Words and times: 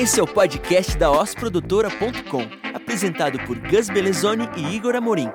Esse 0.00 0.18
é 0.18 0.22
o 0.22 0.26
podcast 0.26 0.96
da 0.96 1.10
osprodutora.com, 1.10 2.40
apresentado 2.74 3.38
por 3.40 3.58
Gus 3.58 3.90
Belezoni 3.90 4.48
e 4.56 4.74
Igor 4.74 4.96
Amorim. 4.96 5.28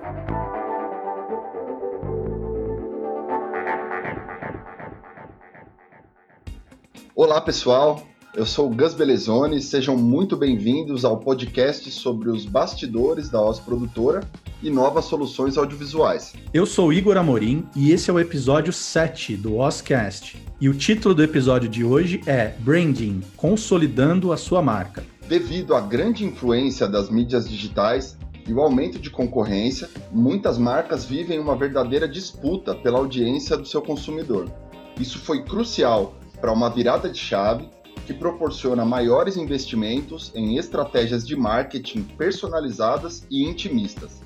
Olá, 7.15 7.41
pessoal. 7.41 8.01
Eu 8.35 8.45
sou 8.45 8.69
o 8.69 8.75
Gus 8.75 8.93
Belezoni. 8.93 9.61
Sejam 9.61 9.95
muito 9.95 10.35
bem-vindos 10.35 11.05
ao 11.05 11.17
podcast 11.17 11.89
sobre 11.89 12.29
os 12.29 12.45
bastidores 12.45 13.29
da 13.29 13.41
Os 13.41 13.61
Produtora 13.61 14.29
e 14.61 14.69
novas 14.69 15.05
soluções 15.05 15.57
audiovisuais. 15.57 16.33
Eu 16.53 16.65
sou 16.65 16.91
Igor 16.91 17.15
Amorim 17.15 17.65
e 17.73 17.93
esse 17.93 18.09
é 18.09 18.13
o 18.13 18.19
episódio 18.19 18.73
7 18.73 19.37
do 19.37 19.55
Oscast. 19.55 20.37
E 20.59 20.67
o 20.67 20.73
título 20.73 21.15
do 21.15 21.23
episódio 21.23 21.69
de 21.69 21.85
hoje 21.85 22.19
é 22.27 22.49
Branding 22.59 23.21
Consolidando 23.37 24.33
a 24.33 24.37
sua 24.37 24.61
marca. 24.61 25.01
Devido 25.29 25.73
à 25.73 25.79
grande 25.79 26.25
influência 26.25 26.89
das 26.89 27.09
mídias 27.09 27.47
digitais 27.47 28.17
e 28.45 28.51
o 28.51 28.59
aumento 28.59 28.99
de 28.99 29.09
concorrência, 29.09 29.89
muitas 30.11 30.57
marcas 30.57 31.05
vivem 31.05 31.39
uma 31.39 31.55
verdadeira 31.55 32.05
disputa 32.05 32.75
pela 32.75 32.99
audiência 32.99 33.55
do 33.55 33.65
seu 33.65 33.81
consumidor. 33.81 34.51
Isso 34.99 35.19
foi 35.19 35.41
crucial 35.45 36.15
para 36.41 36.51
uma 36.51 36.69
virada 36.69 37.09
de 37.09 37.17
chave 37.17 37.69
que 38.05 38.13
proporciona 38.13 38.85
maiores 38.85 39.35
investimentos 39.35 40.31
em 40.35 40.57
estratégias 40.57 41.25
de 41.27 41.35
marketing 41.35 42.03
personalizadas 42.03 43.25
e 43.29 43.43
intimistas. 43.43 44.21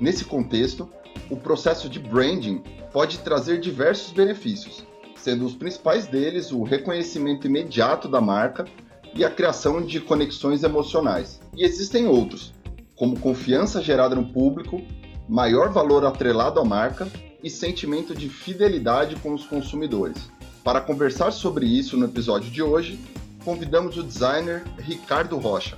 Nesse 0.00 0.24
contexto, 0.24 0.88
o 1.30 1.36
processo 1.36 1.88
de 1.88 1.98
branding 1.98 2.62
pode 2.92 3.18
trazer 3.18 3.60
diversos 3.60 4.12
benefícios, 4.12 4.84
sendo 5.16 5.46
os 5.46 5.54
principais 5.54 6.06
deles 6.06 6.52
o 6.52 6.62
reconhecimento 6.62 7.46
imediato 7.46 8.08
da 8.08 8.20
marca 8.20 8.66
e 9.14 9.24
a 9.24 9.30
criação 9.30 9.80
de 9.80 10.00
conexões 10.00 10.62
emocionais. 10.62 11.40
E 11.56 11.64
existem 11.64 12.06
outros, 12.06 12.52
como 12.96 13.18
confiança 13.18 13.80
gerada 13.80 14.14
no 14.14 14.26
público, 14.32 14.82
maior 15.28 15.72
valor 15.72 16.04
atrelado 16.04 16.60
à 16.60 16.64
marca 16.64 17.08
e 17.42 17.48
sentimento 17.48 18.14
de 18.14 18.28
fidelidade 18.28 19.16
com 19.16 19.32
os 19.32 19.46
consumidores. 19.46 20.30
Para 20.64 20.80
conversar 20.80 21.30
sobre 21.30 21.66
isso 21.66 21.94
no 21.94 22.06
episódio 22.06 22.50
de 22.50 22.62
hoje, 22.62 22.98
convidamos 23.44 23.98
o 23.98 24.02
designer 24.02 24.64
Ricardo 24.78 25.36
Rocha. 25.36 25.76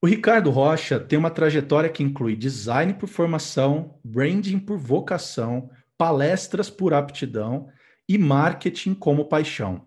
O 0.00 0.06
Ricardo 0.06 0.50
Rocha 0.50 1.00
tem 1.00 1.18
uma 1.18 1.32
trajetória 1.32 1.90
que 1.90 2.00
inclui 2.00 2.36
design 2.36 2.94
por 2.94 3.08
formação, 3.08 3.98
branding 4.04 4.60
por 4.60 4.78
vocação, 4.78 5.68
palestras 5.98 6.70
por 6.70 6.94
aptidão 6.94 7.66
e 8.08 8.16
marketing 8.16 8.94
como 8.94 9.24
paixão. 9.24 9.84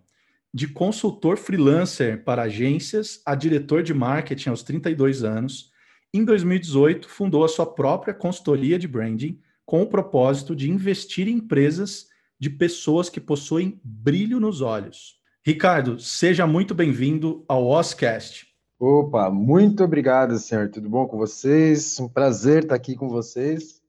De 0.53 0.67
consultor 0.67 1.37
freelancer 1.37 2.25
para 2.25 2.43
agências 2.43 3.21
a 3.25 3.33
diretor 3.33 3.81
de 3.81 3.93
marketing 3.93 4.49
aos 4.49 4.61
32 4.61 5.23
anos, 5.23 5.71
em 6.13 6.25
2018 6.25 7.07
fundou 7.07 7.45
a 7.45 7.47
sua 7.47 7.65
própria 7.65 8.13
consultoria 8.13 8.77
de 8.77 8.89
branding 8.89 9.39
com 9.65 9.81
o 9.81 9.87
propósito 9.87 10.55
de 10.55 10.69
investir 10.69 11.27
em 11.27 11.37
empresas 11.37 12.07
de 12.39 12.49
pessoas 12.49 13.09
que 13.09 13.21
possuem 13.21 13.79
brilho 13.83 14.39
nos 14.39 14.61
olhos. 14.61 15.15
Ricardo, 15.45 15.99
seja 15.99 16.45
muito 16.47 16.73
bem-vindo 16.73 17.43
ao 17.47 17.67
Oscast. 17.67 18.47
Opa, 18.79 19.29
muito 19.29 19.83
obrigado, 19.83 20.37
senhor. 20.37 20.69
Tudo 20.69 20.89
bom 20.89 21.07
com 21.07 21.17
vocês? 21.17 21.99
Um 21.99 22.09
prazer 22.09 22.63
estar 22.63 22.75
aqui 22.75 22.95
com 22.95 23.07
vocês. 23.07 23.81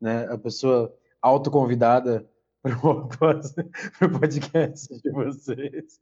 Né? 0.00 0.26
A 0.30 0.38
pessoa 0.38 0.94
autoconvidada 1.20 2.26
para 2.62 2.74
o 4.06 4.18
podcast 4.18 4.88
de 5.00 5.10
vocês. 5.10 6.00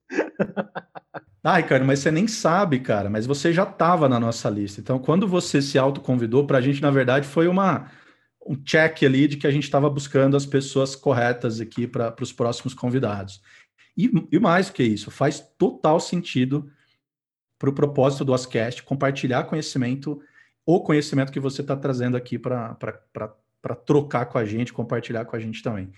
Ah, 1.43 1.57
Ricardo, 1.57 1.85
mas 1.85 2.01
você 2.01 2.11
nem 2.11 2.27
sabe, 2.27 2.81
cara, 2.81 3.09
mas 3.09 3.25
você 3.25 3.53
já 3.53 3.63
estava 3.63 4.09
na 4.09 4.19
nossa 4.21 4.51
lista. 4.51 4.81
Então, 4.81 4.99
quando 4.99 5.27
você 5.27 5.63
se 5.63 5.79
autoconvidou, 5.79 6.47
para 6.47 6.59
a 6.59 6.61
gente, 6.61 6.83
na 6.83 6.91
verdade, 6.91 7.27
foi 7.27 7.47
uma, 7.47 7.91
um 8.47 8.57
check 8.57 9.03
ali 9.03 9.29
de 9.29 9.37
que 9.37 9.47
a 9.47 9.51
gente 9.51 9.65
estava 9.65 9.91
buscando 9.91 10.37
as 10.37 10.47
pessoas 10.47 10.97
corretas 10.97 11.61
aqui 11.61 11.87
para 11.87 12.15
os 12.21 12.33
próximos 12.33 12.73
convidados. 12.75 13.43
E, 13.97 14.11
e, 14.31 14.39
mais 14.39 14.69
do 14.69 14.73
que 14.73 14.83
isso, 14.83 15.11
faz 15.11 15.41
total 15.59 15.99
sentido 15.99 16.71
para 17.59 17.69
o 17.69 17.73
propósito 17.73 18.25
do 18.25 18.33
Oscast 18.33 18.83
compartilhar 18.85 19.45
conhecimento, 19.45 20.23
o 20.65 20.81
conhecimento 20.81 21.33
que 21.33 21.41
você 21.41 21.61
está 21.63 21.77
trazendo 21.77 22.17
aqui 22.17 22.39
para 22.39 22.77
trocar 23.85 24.27
com 24.27 24.39
a 24.39 24.45
gente, 24.45 24.73
compartilhar 24.73 25.25
com 25.25 25.35
a 25.35 25.41
gente 25.41 25.63
também. 25.63 25.91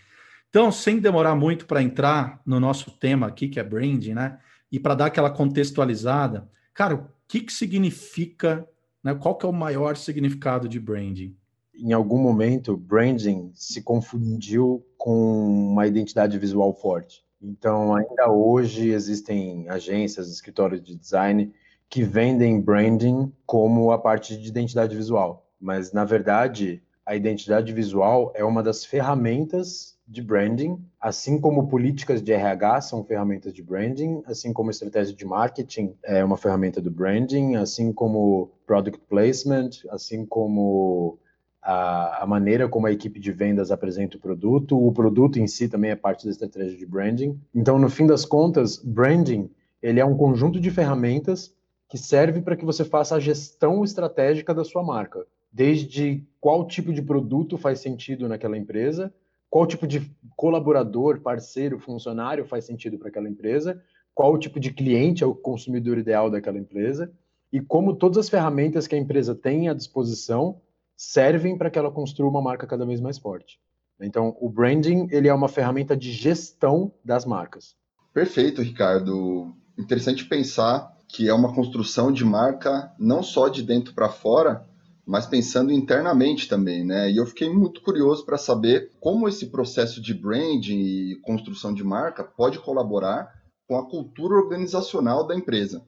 Então, 0.48 0.72
sem 0.72 0.98
demorar 0.98 1.36
muito 1.36 1.66
para 1.66 1.82
entrar 1.82 2.40
no 2.44 2.58
nosso 2.58 2.90
tema 2.90 3.28
aqui, 3.28 3.48
que 3.48 3.60
é 3.60 3.62
branding, 3.62 4.14
né? 4.14 4.40
E 4.72 4.80
para 4.80 4.94
dar 4.94 5.06
aquela 5.06 5.30
contextualizada, 5.30 6.48
cara, 6.74 6.94
o 6.96 7.06
que, 7.28 7.40
que 7.40 7.52
significa, 7.52 8.66
né? 9.02 9.14
Qual 9.14 9.36
que 9.36 9.46
é 9.46 9.48
o 9.48 9.52
maior 9.52 9.96
significado 9.96 10.68
de 10.68 10.80
branding? 10.80 11.36
Em 11.80 11.92
algum 11.92 12.18
momento, 12.18 12.76
branding 12.76 13.50
se 13.54 13.82
confundiu 13.82 14.84
com 14.96 15.72
uma 15.72 15.86
identidade 15.86 16.38
visual 16.38 16.74
forte. 16.74 17.24
Então, 17.42 17.94
ainda 17.94 18.30
hoje 18.30 18.90
existem 18.90 19.68
agências, 19.68 20.30
escritórios 20.30 20.82
de 20.82 20.94
design 20.94 21.52
que 21.88 22.02
vendem 22.02 22.60
branding 22.60 23.32
como 23.46 23.90
a 23.90 23.98
parte 23.98 24.36
de 24.36 24.48
identidade 24.48 24.94
visual. 24.94 25.46
Mas, 25.60 25.92
na 25.92 26.04
verdade, 26.04 26.82
a 27.04 27.16
identidade 27.16 27.72
visual 27.72 28.30
é 28.34 28.44
uma 28.44 28.62
das 28.62 28.84
ferramentas 28.84 29.98
de 30.06 30.22
branding, 30.22 30.78
assim 31.00 31.40
como 31.40 31.68
políticas 31.68 32.20
de 32.20 32.32
RH 32.32 32.80
são 32.82 33.04
ferramentas 33.04 33.54
de 33.54 33.62
branding, 33.62 34.22
assim 34.26 34.52
como 34.52 34.70
estratégia 34.70 35.14
de 35.14 35.24
marketing 35.24 35.94
é 36.02 36.24
uma 36.24 36.36
ferramenta 36.36 36.80
do 36.80 36.90
branding, 36.90 37.54
assim 37.54 37.92
como 37.92 38.50
product 38.66 39.00
placement, 39.08 39.70
assim 39.90 40.26
como 40.26 41.18
a, 41.62 42.22
a, 42.22 42.26
maneira 42.26 42.68
como 42.68 42.86
a 42.86 42.92
equipe 42.92 43.20
de 43.20 43.32
vendas 43.32 43.70
apresenta 43.70 44.16
o 44.16 44.20
produto, 44.20 44.78
o 44.78 44.92
produto 44.92 45.38
em 45.38 45.46
si 45.46 45.68
também 45.68 45.90
é 45.90 45.96
parte 45.96 46.24
da 46.24 46.30
estratégia 46.30 46.76
de 46.76 46.86
branding. 46.86 47.38
Então, 47.54 47.78
no 47.78 47.90
fim 47.90 48.06
das 48.06 48.24
contas, 48.24 48.76
branding 48.76 49.50
ele 49.82 50.00
é 50.00 50.04
um 50.04 50.16
conjunto 50.16 50.60
de 50.60 50.70
ferramentas 50.70 51.54
que 51.88 51.98
serve 51.98 52.40
para 52.40 52.56
que 52.56 52.64
você 52.64 52.84
faça 52.84 53.16
a 53.16 53.20
gestão 53.20 53.82
estratégica 53.82 54.54
da 54.54 54.64
sua 54.64 54.82
marca, 54.82 55.26
desde 55.52 56.24
qual 56.40 56.66
tipo 56.66 56.92
de 56.92 57.02
produto 57.02 57.58
faz 57.58 57.80
sentido 57.80 58.28
naquela 58.28 58.56
empresa, 58.56 59.12
qual 59.48 59.66
tipo 59.66 59.86
de 59.86 60.08
colaborador, 60.36 61.20
parceiro, 61.20 61.78
funcionário 61.78 62.46
faz 62.46 62.64
sentido 62.64 62.96
para 62.96 63.08
aquela 63.08 63.28
empresa, 63.28 63.82
qual 64.14 64.38
tipo 64.38 64.60
de 64.60 64.72
cliente 64.72 65.24
é 65.24 65.26
o 65.26 65.34
consumidor 65.34 65.98
ideal 65.98 66.30
daquela 66.30 66.58
empresa 66.58 67.10
e 67.52 67.60
como 67.60 67.96
todas 67.96 68.18
as 68.18 68.28
ferramentas 68.28 68.86
que 68.86 68.94
a 68.94 68.98
empresa 68.98 69.34
tem 69.34 69.68
à 69.68 69.74
disposição 69.74 70.60
servem 71.00 71.56
para 71.56 71.70
que 71.70 71.78
ela 71.78 71.90
construa 71.90 72.28
uma 72.28 72.42
marca 72.42 72.66
cada 72.66 72.84
vez 72.84 73.00
mais 73.00 73.18
forte. 73.18 73.58
Então, 74.02 74.36
o 74.38 74.50
branding 74.50 75.08
ele 75.10 75.28
é 75.28 75.32
uma 75.32 75.48
ferramenta 75.48 75.96
de 75.96 76.12
gestão 76.12 76.92
das 77.02 77.24
marcas. 77.24 77.74
Perfeito, 78.12 78.60
Ricardo. 78.60 79.50
Interessante 79.78 80.26
pensar 80.26 80.94
que 81.08 81.26
é 81.26 81.32
uma 81.32 81.54
construção 81.54 82.12
de 82.12 82.22
marca 82.22 82.92
não 82.98 83.22
só 83.22 83.48
de 83.48 83.62
dentro 83.62 83.94
para 83.94 84.10
fora, 84.10 84.68
mas 85.06 85.24
pensando 85.24 85.72
internamente 85.72 86.46
também, 86.46 86.84
né? 86.84 87.10
E 87.10 87.16
eu 87.16 87.24
fiquei 87.24 87.48
muito 87.48 87.80
curioso 87.80 88.26
para 88.26 88.36
saber 88.36 88.90
como 89.00 89.26
esse 89.26 89.46
processo 89.46 90.02
de 90.02 90.12
branding 90.12 90.80
e 90.80 91.16
construção 91.22 91.72
de 91.72 91.82
marca 91.82 92.22
pode 92.22 92.58
colaborar 92.58 93.32
com 93.66 93.78
a 93.78 93.88
cultura 93.88 94.34
organizacional 94.34 95.26
da 95.26 95.34
empresa 95.34 95.82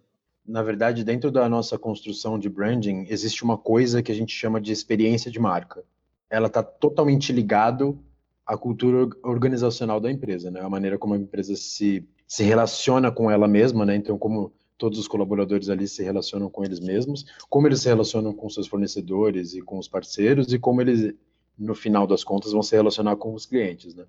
na 0.47 0.63
verdade, 0.63 1.05
dentro 1.05 1.31
da 1.31 1.49
nossa 1.49 1.79
construção 1.79 2.39
de 2.39 2.49
branding, 2.49 3.07
existe 3.09 3.45
uma 3.45 3.57
coisa 3.57 4.03
que 4.03 4.11
a 4.11 4.15
gente 4.15 4.35
chama 4.35 4.61
de 4.61 4.73
experiência 4.73 5.31
de 5.31 5.39
marca. 5.39 5.85
Ela 6.29 6.49
está 6.49 6.63
totalmente 6.63 7.33
ligado 7.33 7.99
à 8.45 8.57
cultura 8.57 9.09
organizacional 9.23 10.01
da 10.01 10.11
empresa, 10.11 10.51
né? 10.51 10.61
A 10.61 10.69
maneira 10.69 10.99
como 10.99 11.15
a 11.15 11.19
empresa 11.19 11.55
se, 11.55 12.07
se 12.27 12.43
relaciona 12.43 13.13
com 13.13 13.31
ela 13.31 13.47
mesma, 13.47 13.87
né? 13.87 13.95
Então, 13.95 14.19
como 14.19 14.53
todos 14.77 14.99
os 14.99 15.07
colaboradores 15.07 15.69
ali 15.69 15.87
se 15.87 16.03
relacionam 16.03 16.51
com 16.51 16.65
eles 16.65 16.81
mesmos, 16.81 17.25
como 17.49 17.69
eles 17.69 17.81
se 17.81 17.89
relacionam 17.89 18.33
com 18.33 18.49
seus 18.49 18.67
fornecedores 18.67 19.55
e 19.55 19.63
com 19.63 19.79
os 19.79 19.87
parceiros 19.87 20.53
e 20.53 20.59
como 20.59 20.81
eles, 20.81 21.15
no 21.57 21.75
final 21.75 22.05
das 22.05 22.25
contas, 22.25 22.51
vão 22.51 22.65
se 22.65 22.75
relacionar 22.75 23.15
com 23.15 23.33
os 23.33 23.47
clientes, 23.47 23.95
né? 23.95 24.05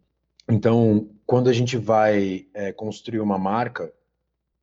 Então, 0.49 1.07
quando 1.25 1.47
a 1.47 1.53
gente 1.53 1.77
vai 1.77 2.47
é, 2.53 2.73
construir 2.73 3.19
uma 3.19 3.37
marca, 3.37 3.93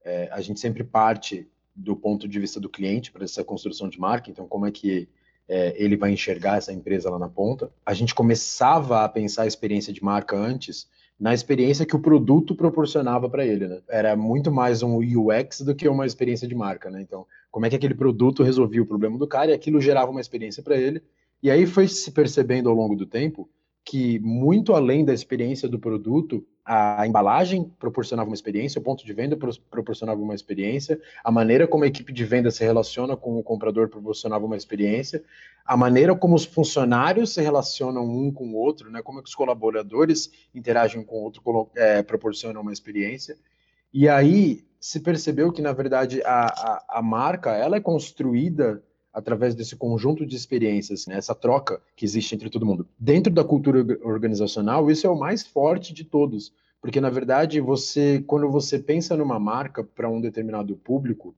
é, 0.04 0.28
a 0.32 0.40
gente 0.40 0.58
sempre 0.58 0.82
parte 0.82 1.48
do 1.80 1.96
ponto 1.96 2.28
de 2.28 2.38
vista 2.38 2.60
do 2.60 2.68
cliente 2.68 3.10
para 3.10 3.24
essa 3.24 3.42
construção 3.42 3.88
de 3.88 3.98
marca, 3.98 4.30
então 4.30 4.46
como 4.46 4.66
é 4.66 4.70
que 4.70 5.08
é, 5.48 5.74
ele 5.76 5.96
vai 5.96 6.12
enxergar 6.12 6.58
essa 6.58 6.72
empresa 6.72 7.10
lá 7.10 7.18
na 7.18 7.28
ponta. 7.28 7.72
A 7.84 7.92
gente 7.92 8.14
começava 8.14 9.04
a 9.04 9.08
pensar 9.08 9.42
a 9.42 9.46
experiência 9.46 9.92
de 9.92 10.02
marca 10.02 10.36
antes 10.36 10.88
na 11.18 11.34
experiência 11.34 11.84
que 11.84 11.96
o 11.96 12.00
produto 12.00 12.54
proporcionava 12.54 13.28
para 13.28 13.44
ele, 13.44 13.66
né? 13.68 13.80
Era 13.88 14.16
muito 14.16 14.50
mais 14.50 14.82
um 14.82 14.96
UX 14.98 15.60
do 15.60 15.74
que 15.74 15.88
uma 15.88 16.06
experiência 16.06 16.48
de 16.48 16.54
marca, 16.54 16.88
né? 16.88 17.02
Então, 17.02 17.26
como 17.50 17.66
é 17.66 17.70
que 17.70 17.76
aquele 17.76 17.94
produto 17.94 18.42
resolvia 18.42 18.80
o 18.80 18.86
problema 18.86 19.18
do 19.18 19.26
cara 19.26 19.50
e 19.50 19.54
aquilo 19.54 19.80
gerava 19.80 20.10
uma 20.10 20.20
experiência 20.20 20.62
para 20.62 20.76
ele. 20.76 21.02
E 21.42 21.50
aí 21.50 21.66
foi 21.66 21.88
se 21.88 22.10
percebendo 22.12 22.70
ao 22.70 22.74
longo 22.74 22.94
do 22.94 23.04
tempo 23.04 23.50
que, 23.84 24.18
muito 24.20 24.74
além 24.74 25.04
da 25.04 25.12
experiência 25.12 25.68
do 25.68 25.78
produto, 25.78 26.46
a 26.64 27.04
embalagem 27.06 27.64
proporcionava 27.78 28.28
uma 28.28 28.34
experiência, 28.34 28.78
o 28.78 28.84
ponto 28.84 29.04
de 29.04 29.12
venda 29.12 29.36
proporcionava 29.70 30.20
uma 30.20 30.34
experiência, 30.34 31.00
a 31.24 31.30
maneira 31.32 31.66
como 31.66 31.82
a 31.82 31.86
equipe 31.86 32.12
de 32.12 32.24
venda 32.24 32.50
se 32.50 32.62
relaciona 32.62 33.16
com 33.16 33.38
o 33.38 33.42
comprador 33.42 33.88
proporcionava 33.88 34.46
uma 34.46 34.56
experiência, 34.56 35.24
a 35.64 35.76
maneira 35.76 36.14
como 36.14 36.36
os 36.36 36.44
funcionários 36.44 37.34
se 37.34 37.40
relacionam 37.40 38.04
um 38.04 38.30
com 38.30 38.48
o 38.50 38.56
outro, 38.56 38.90
né, 38.90 39.02
como 39.02 39.18
é 39.18 39.22
que 39.22 39.28
os 39.28 39.34
colaboradores 39.34 40.30
interagem 40.54 41.02
com 41.02 41.16
o 41.16 41.22
outro, 41.22 41.70
é, 41.74 42.02
proporciona 42.02 42.60
uma 42.60 42.72
experiência. 42.72 43.36
E 43.92 44.08
aí 44.08 44.64
se 44.78 45.00
percebeu 45.00 45.52
que, 45.52 45.60
na 45.60 45.72
verdade, 45.72 46.22
a, 46.22 46.46
a, 46.46 46.84
a 46.98 47.02
marca 47.02 47.50
ela 47.50 47.76
é 47.76 47.80
construída 47.80 48.82
através 49.12 49.54
desse 49.54 49.76
conjunto 49.76 50.24
de 50.24 50.36
experiências, 50.36 51.06
né, 51.06 51.16
essa 51.16 51.34
troca 51.34 51.80
que 51.96 52.04
existe 52.04 52.34
entre 52.34 52.48
todo 52.48 52.66
mundo. 52.66 52.86
Dentro 52.98 53.32
da 53.32 53.42
cultura 53.42 53.84
organizacional, 54.02 54.90
isso 54.90 55.06
é 55.06 55.10
o 55.10 55.18
mais 55.18 55.46
forte 55.46 55.92
de 55.92 56.04
todos, 56.04 56.52
porque 56.80 57.00
na 57.00 57.10
verdade 57.10 57.60
você, 57.60 58.22
quando 58.26 58.50
você 58.50 58.78
pensa 58.78 59.16
numa 59.16 59.38
marca 59.38 59.82
para 59.82 60.08
um 60.08 60.20
determinado 60.20 60.76
público, 60.76 61.34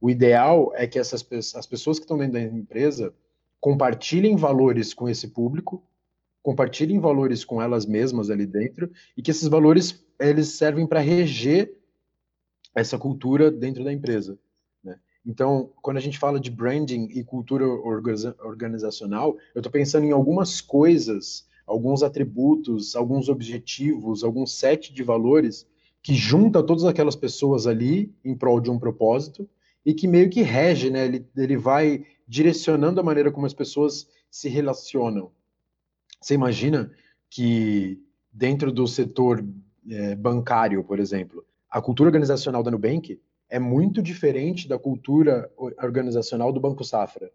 o 0.00 0.08
ideal 0.08 0.72
é 0.74 0.86
que 0.86 0.98
essas 0.98 1.26
as 1.56 1.66
pessoas 1.66 1.98
que 1.98 2.04
estão 2.04 2.18
dentro 2.18 2.34
da 2.34 2.42
empresa 2.42 3.12
compartilhem 3.60 4.36
valores 4.36 4.94
com 4.94 5.08
esse 5.08 5.28
público, 5.28 5.82
compartilhem 6.42 7.00
valores 7.00 7.44
com 7.44 7.60
elas 7.60 7.84
mesmas 7.84 8.30
ali 8.30 8.46
dentro 8.46 8.90
e 9.16 9.22
que 9.22 9.30
esses 9.30 9.48
valores 9.48 10.04
eles 10.20 10.48
servem 10.50 10.86
para 10.86 11.00
reger 11.00 11.74
essa 12.74 12.96
cultura 12.96 13.50
dentro 13.50 13.82
da 13.82 13.92
empresa. 13.92 14.38
Então, 15.24 15.70
quando 15.82 15.96
a 15.96 16.00
gente 16.00 16.18
fala 16.18 16.40
de 16.40 16.50
branding 16.50 17.08
e 17.10 17.22
cultura 17.22 17.66
organizacional, 17.66 19.36
eu 19.54 19.60
estou 19.60 19.70
pensando 19.70 20.04
em 20.04 20.12
algumas 20.12 20.60
coisas, 20.60 21.46
alguns 21.66 22.02
atributos, 22.02 22.96
alguns 22.96 23.28
objetivos, 23.28 24.24
algum 24.24 24.46
set 24.46 24.92
de 24.92 25.02
valores 25.02 25.66
que 26.02 26.14
junta 26.14 26.62
todas 26.62 26.84
aquelas 26.84 27.16
pessoas 27.16 27.66
ali 27.66 28.14
em 28.24 28.34
prol 28.34 28.60
de 28.60 28.70
um 28.70 28.78
propósito 28.78 29.48
e 29.84 29.92
que 29.92 30.06
meio 30.06 30.30
que 30.30 30.42
rege, 30.42 30.90
né? 30.90 31.04
Ele, 31.04 31.26
ele 31.36 31.56
vai 31.56 32.04
direcionando 32.26 33.00
a 33.00 33.02
maneira 33.02 33.30
como 33.30 33.46
as 33.46 33.54
pessoas 33.54 34.08
se 34.30 34.48
relacionam. 34.48 35.30
Você 36.20 36.34
imagina 36.34 36.90
que 37.30 38.00
dentro 38.32 38.72
do 38.72 38.86
setor 38.86 39.44
é, 39.88 40.14
bancário, 40.14 40.82
por 40.84 41.00
exemplo, 41.00 41.44
a 41.70 41.80
cultura 41.80 42.08
organizacional 42.08 42.62
da 42.62 42.70
Nubank 42.70 43.20
é 43.48 43.58
muito 43.58 44.02
diferente 44.02 44.68
da 44.68 44.78
cultura 44.78 45.50
organizacional 45.56 46.52
do 46.52 46.60
Banco 46.60 46.84
Safra. 46.84 47.30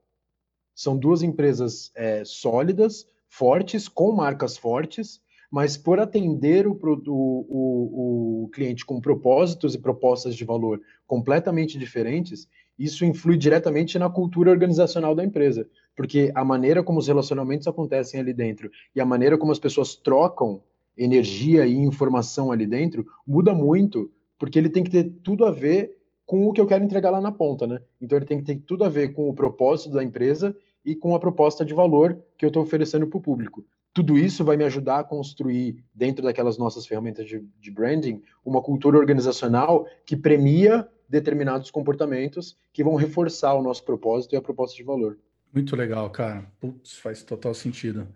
São 0.75 0.97
duas 0.97 1.21
empresas 1.21 1.91
é, 1.95 2.23
sólidas, 2.25 3.05
fortes, 3.27 3.87
com 3.87 4.11
marcas 4.11 4.57
fortes, 4.57 5.21
mas 5.51 5.77
por 5.77 5.99
atender 5.99 6.67
o, 6.67 6.79
o, 7.07 8.43
o, 8.43 8.49
cliente 8.49 8.85
com 8.85 8.99
propósitos 8.99 9.75
e 9.75 9.79
propostas 9.79 10.35
de 10.35 10.43
valor 10.43 10.81
completamente 11.05 11.77
diferentes, 11.77 12.47
isso 12.77 13.05
influi 13.05 13.37
diretamente 13.37 13.99
na 13.99 14.09
cultura 14.09 14.49
organizacional 14.49 15.13
da 15.13 15.23
empresa, 15.23 15.69
porque 15.95 16.31
a 16.33 16.43
maneira 16.43 16.83
como 16.83 16.97
os 16.97 17.07
relacionamentos 17.07 17.67
acontecem 17.67 18.19
ali 18.19 18.33
dentro 18.33 18.71
e 18.95 19.01
a 19.01 19.05
maneira 19.05 19.37
como 19.37 19.51
as 19.51 19.59
pessoas 19.59 19.95
trocam 19.95 20.61
energia 20.97 21.67
e 21.67 21.75
informação 21.75 22.51
ali 22.51 22.65
dentro 22.65 23.05
muda 23.25 23.53
muito, 23.53 24.11
porque 24.39 24.57
ele 24.57 24.69
tem 24.69 24.83
que 24.83 24.89
ter 24.89 25.03
tudo 25.23 25.45
a 25.45 25.51
ver 25.51 25.95
com 26.25 26.47
o 26.47 26.53
que 26.53 26.61
eu 26.61 26.67
quero 26.67 26.83
entregar 26.83 27.09
lá 27.09 27.21
na 27.21 27.31
ponta, 27.31 27.67
né? 27.67 27.79
Então 28.01 28.17
ele 28.17 28.25
tem 28.25 28.39
que 28.39 28.45
ter 28.45 28.55
tudo 28.65 28.83
a 28.83 28.89
ver 28.89 29.13
com 29.13 29.29
o 29.29 29.33
propósito 29.33 29.91
da 29.91 30.03
empresa 30.03 30.55
e 30.85 30.95
com 30.95 31.15
a 31.15 31.19
proposta 31.19 31.63
de 31.63 31.73
valor 31.73 32.19
que 32.37 32.45
eu 32.45 32.47
estou 32.47 32.63
oferecendo 32.63 33.07
para 33.07 33.17
o 33.17 33.21
público. 33.21 33.65
Tudo 33.93 34.17
isso 34.17 34.43
vai 34.43 34.57
me 34.57 34.63
ajudar 34.63 34.99
a 34.99 35.03
construir, 35.03 35.83
dentro 35.93 36.23
daquelas 36.23 36.57
nossas 36.57 36.85
ferramentas 36.85 37.27
de, 37.27 37.45
de 37.59 37.71
branding, 37.71 38.21
uma 38.43 38.61
cultura 38.61 38.97
organizacional 38.97 39.87
que 40.05 40.17
premia 40.17 40.87
determinados 41.07 41.69
comportamentos 41.69 42.57
que 42.71 42.83
vão 42.83 42.95
reforçar 42.95 43.53
o 43.53 43.61
nosso 43.61 43.83
propósito 43.83 44.33
e 44.33 44.35
a 44.35 44.41
proposta 44.41 44.75
de 44.75 44.83
valor. 44.83 45.19
Muito 45.53 45.75
legal, 45.75 46.09
cara. 46.09 46.43
Putz, 46.59 46.93
faz 46.93 47.21
total 47.21 47.53
sentido. 47.53 48.07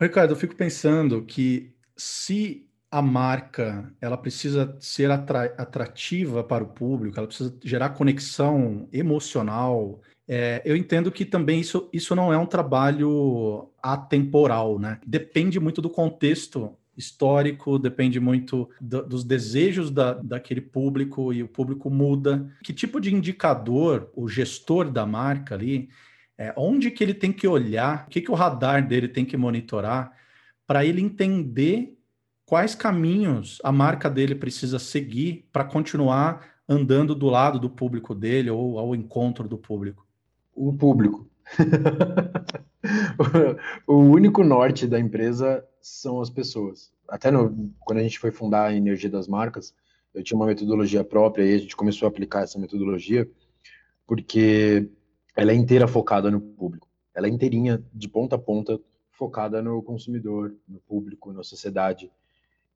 Ricardo, 0.00 0.32
eu 0.32 0.36
fico 0.36 0.56
pensando 0.56 1.22
que 1.22 1.74
se 1.94 2.66
a 2.92 3.00
marca 3.00 3.90
ela 4.02 4.18
precisa 4.18 4.76
ser 4.78 5.10
atrativa 5.10 6.44
para 6.44 6.62
o 6.62 6.68
público, 6.68 7.18
ela 7.18 7.26
precisa 7.26 7.56
gerar 7.64 7.88
conexão 7.88 8.86
emocional. 8.92 10.02
É, 10.28 10.60
eu 10.62 10.76
entendo 10.76 11.10
que 11.10 11.24
também 11.24 11.58
isso, 11.58 11.88
isso 11.90 12.14
não 12.14 12.30
é 12.30 12.36
um 12.36 12.44
trabalho 12.44 13.70
atemporal, 13.82 14.78
né? 14.78 15.00
Depende 15.06 15.58
muito 15.58 15.80
do 15.80 15.88
contexto 15.88 16.76
histórico, 16.94 17.78
depende 17.78 18.20
muito 18.20 18.68
do, 18.78 19.02
dos 19.02 19.24
desejos 19.24 19.90
da, 19.90 20.12
daquele 20.12 20.60
público 20.60 21.32
e 21.32 21.42
o 21.42 21.48
público 21.48 21.88
muda. 21.88 22.46
Que 22.62 22.74
tipo 22.74 23.00
de 23.00 23.14
indicador 23.14 24.10
o 24.14 24.28
gestor 24.28 24.90
da 24.90 25.06
marca 25.06 25.54
ali, 25.54 25.88
é, 26.36 26.52
onde 26.58 26.90
que 26.90 27.02
ele 27.02 27.14
tem 27.14 27.32
que 27.32 27.48
olhar, 27.48 28.04
o 28.06 28.10
que, 28.10 28.20
que 28.20 28.30
o 28.30 28.34
radar 28.34 28.86
dele 28.86 29.08
tem 29.08 29.24
que 29.24 29.36
monitorar 29.38 30.12
para 30.66 30.84
ele 30.84 31.00
entender 31.00 31.96
quais 32.52 32.74
caminhos 32.74 33.58
a 33.64 33.72
marca 33.72 34.10
dele 34.10 34.34
precisa 34.34 34.78
seguir 34.78 35.48
para 35.50 35.64
continuar 35.64 36.52
andando 36.68 37.14
do 37.14 37.30
lado 37.30 37.58
do 37.58 37.70
público 37.70 38.14
dele 38.14 38.50
ou 38.50 38.78
ao 38.78 38.94
encontro 38.94 39.48
do 39.48 39.56
público? 39.56 40.06
O 40.54 40.76
público. 40.76 41.26
o 43.88 43.94
único 43.94 44.44
norte 44.44 44.86
da 44.86 45.00
empresa 45.00 45.64
são 45.80 46.20
as 46.20 46.28
pessoas. 46.28 46.92
Até 47.08 47.30
no, 47.30 47.72
quando 47.80 48.00
a 48.00 48.02
gente 48.02 48.18
foi 48.18 48.30
fundar 48.30 48.66
a 48.66 48.74
Energia 48.74 49.08
das 49.08 49.26
Marcas, 49.26 49.74
eu 50.14 50.22
tinha 50.22 50.36
uma 50.36 50.44
metodologia 50.44 51.02
própria 51.02 51.44
e 51.44 51.54
a 51.54 51.58
gente 51.58 51.74
começou 51.74 52.04
a 52.04 52.10
aplicar 52.10 52.42
essa 52.42 52.58
metodologia 52.58 53.26
porque 54.06 54.90
ela 55.34 55.52
é 55.52 55.54
inteira 55.54 55.88
focada 55.88 56.30
no 56.30 56.38
público. 56.38 56.86
Ela 57.14 57.28
é 57.28 57.30
inteirinha, 57.30 57.82
de 57.94 58.10
ponta 58.10 58.36
a 58.36 58.38
ponta, 58.38 58.78
focada 59.10 59.62
no 59.62 59.82
consumidor, 59.82 60.54
no 60.68 60.80
público, 60.80 61.32
na 61.32 61.42
sociedade 61.42 62.10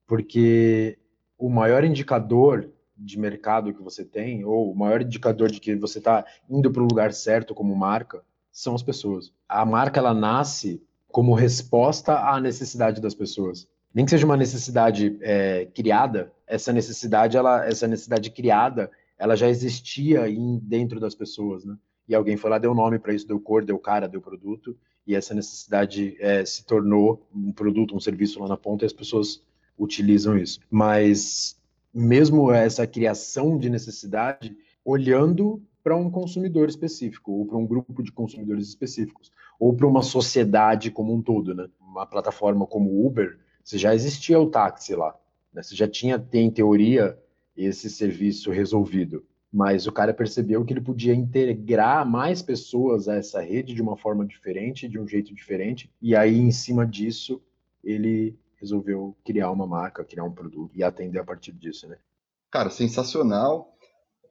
porque 0.06 0.98
o 1.38 1.48
maior 1.48 1.84
indicador 1.84 2.70
de 2.96 3.18
mercado 3.18 3.74
que 3.74 3.82
você 3.82 4.04
tem, 4.04 4.44
ou 4.44 4.72
o 4.72 4.74
maior 4.74 5.02
indicador 5.02 5.50
de 5.50 5.60
que 5.60 5.74
você 5.76 5.98
está 5.98 6.24
indo 6.48 6.70
para 6.70 6.82
o 6.82 6.86
lugar 6.86 7.12
certo 7.12 7.54
como 7.54 7.74
marca, 7.76 8.22
são 8.50 8.74
as 8.74 8.82
pessoas. 8.82 9.32
A 9.46 9.64
marca 9.66 10.00
ela 10.00 10.14
nasce 10.14 10.82
como 11.08 11.34
resposta 11.34 12.18
à 12.18 12.40
necessidade 12.40 13.00
das 13.00 13.14
pessoas. 13.14 13.68
Nem 13.92 14.04
que 14.04 14.10
seja 14.10 14.24
uma 14.24 14.36
necessidade 14.36 15.16
é, 15.20 15.66
criada, 15.74 16.32
essa 16.46 16.72
necessidade, 16.72 17.36
ela, 17.36 17.66
essa 17.66 17.86
necessidade 17.86 18.30
criada, 18.30 18.90
ela 19.18 19.36
já 19.36 19.48
existia 19.48 20.28
em, 20.28 20.58
dentro 20.58 21.00
das 21.00 21.14
pessoas, 21.14 21.64
né? 21.64 21.76
E 22.08 22.14
alguém 22.14 22.36
foi 22.36 22.50
lá, 22.50 22.58
deu 22.58 22.74
nome 22.74 22.98
para 22.98 23.12
isso, 23.12 23.26
deu 23.26 23.40
cor, 23.40 23.64
deu 23.64 23.78
cara, 23.78 24.08
deu 24.08 24.20
produto, 24.20 24.76
e 25.06 25.14
essa 25.14 25.34
necessidade 25.34 26.16
é, 26.20 26.44
se 26.44 26.64
tornou 26.64 27.26
um 27.34 27.52
produto, 27.52 27.96
um 27.96 28.00
serviço 28.00 28.40
lá 28.40 28.48
na 28.48 28.56
ponta, 28.56 28.84
e 28.84 28.86
as 28.86 28.92
pessoas 28.92 29.42
utilizam 29.78 30.36
isso. 30.36 30.60
Mas 30.70 31.56
mesmo 31.92 32.52
essa 32.52 32.86
criação 32.86 33.58
de 33.58 33.70
necessidade, 33.70 34.56
olhando 34.84 35.62
para 35.82 35.96
um 35.96 36.10
consumidor 36.10 36.68
específico, 36.68 37.32
ou 37.32 37.46
para 37.46 37.56
um 37.56 37.66
grupo 37.66 38.02
de 38.02 38.12
consumidores 38.12 38.68
específicos, 38.68 39.30
ou 39.58 39.74
para 39.74 39.86
uma 39.86 40.02
sociedade 40.02 40.90
como 40.90 41.14
um 41.14 41.22
todo, 41.22 41.54
né? 41.54 41.68
Uma 41.80 42.04
plataforma 42.04 42.66
como 42.66 42.90
o 42.90 43.06
Uber, 43.06 43.38
você 43.62 43.78
já 43.78 43.94
existia 43.94 44.38
o 44.38 44.50
táxi 44.50 44.94
lá, 44.94 45.16
né? 45.52 45.62
Você 45.62 45.74
já 45.74 45.88
tinha, 45.88 46.22
em 46.32 46.50
teoria, 46.50 47.18
esse 47.56 47.88
serviço 47.88 48.50
resolvido. 48.50 49.24
Mas 49.50 49.86
o 49.86 49.92
cara 49.92 50.12
percebeu 50.12 50.64
que 50.64 50.72
ele 50.72 50.80
podia 50.80 51.14
integrar 51.14 52.04
mais 52.04 52.42
pessoas 52.42 53.08
a 53.08 53.14
essa 53.14 53.40
rede 53.40 53.72
de 53.72 53.80
uma 53.80 53.96
forma 53.96 54.26
diferente, 54.26 54.88
de 54.88 54.98
um 54.98 55.08
jeito 55.08 55.34
diferente, 55.34 55.90
e 56.02 56.14
aí, 56.14 56.36
em 56.36 56.50
cima 56.50 56.84
disso, 56.86 57.40
ele 57.82 58.36
resolveu 58.58 59.16
criar 59.24 59.50
uma 59.50 59.66
marca, 59.66 60.04
criar 60.04 60.24
um 60.24 60.32
produto 60.32 60.72
e 60.74 60.82
atender 60.82 61.18
a 61.18 61.24
partir 61.24 61.52
disso, 61.52 61.86
né? 61.88 61.98
Cara, 62.50 62.70
sensacional. 62.70 63.72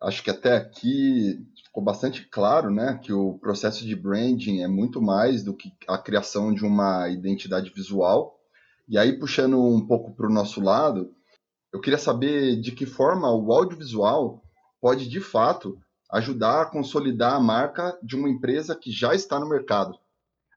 Acho 0.02 0.24
que 0.24 0.30
até 0.30 0.56
aqui 0.56 1.40
ficou 1.64 1.84
bastante 1.84 2.28
claro, 2.28 2.70
né, 2.70 3.00
que 3.02 3.14
o 3.14 3.38
processo 3.40 3.86
de 3.86 3.96
branding 3.96 4.62
é 4.62 4.68
muito 4.68 5.02
mais 5.02 5.42
do 5.44 5.56
que 5.56 5.72
a 5.88 5.98
criação 5.98 6.54
de 6.54 6.66
uma 6.66 7.10
identidade 7.10 7.72
visual. 7.74 8.38
E 8.88 8.98
aí, 8.98 9.18
puxando 9.18 9.60
um 9.60 9.86
pouco 9.86 10.14
para 10.14 10.28
o 10.28 10.34
nosso 10.34 10.62
lado, 10.62 11.12
eu 11.74 11.80
queria 11.80 11.98
saber 11.98 12.60
de 12.60 12.72
que 12.72 12.86
forma 12.86 13.34
o 13.34 13.52
audiovisual 13.52 14.44
pode, 14.80 15.10
de 15.10 15.20
fato, 15.20 15.78
ajudar 16.12 16.62
a 16.62 16.66
consolidar 16.66 17.34
a 17.34 17.40
marca 17.40 17.98
de 18.04 18.16
uma 18.16 18.30
empresa 18.30 18.76
que 18.76 18.92
já 18.92 19.16
está 19.16 19.40
no 19.40 19.50
mercado. 19.50 19.98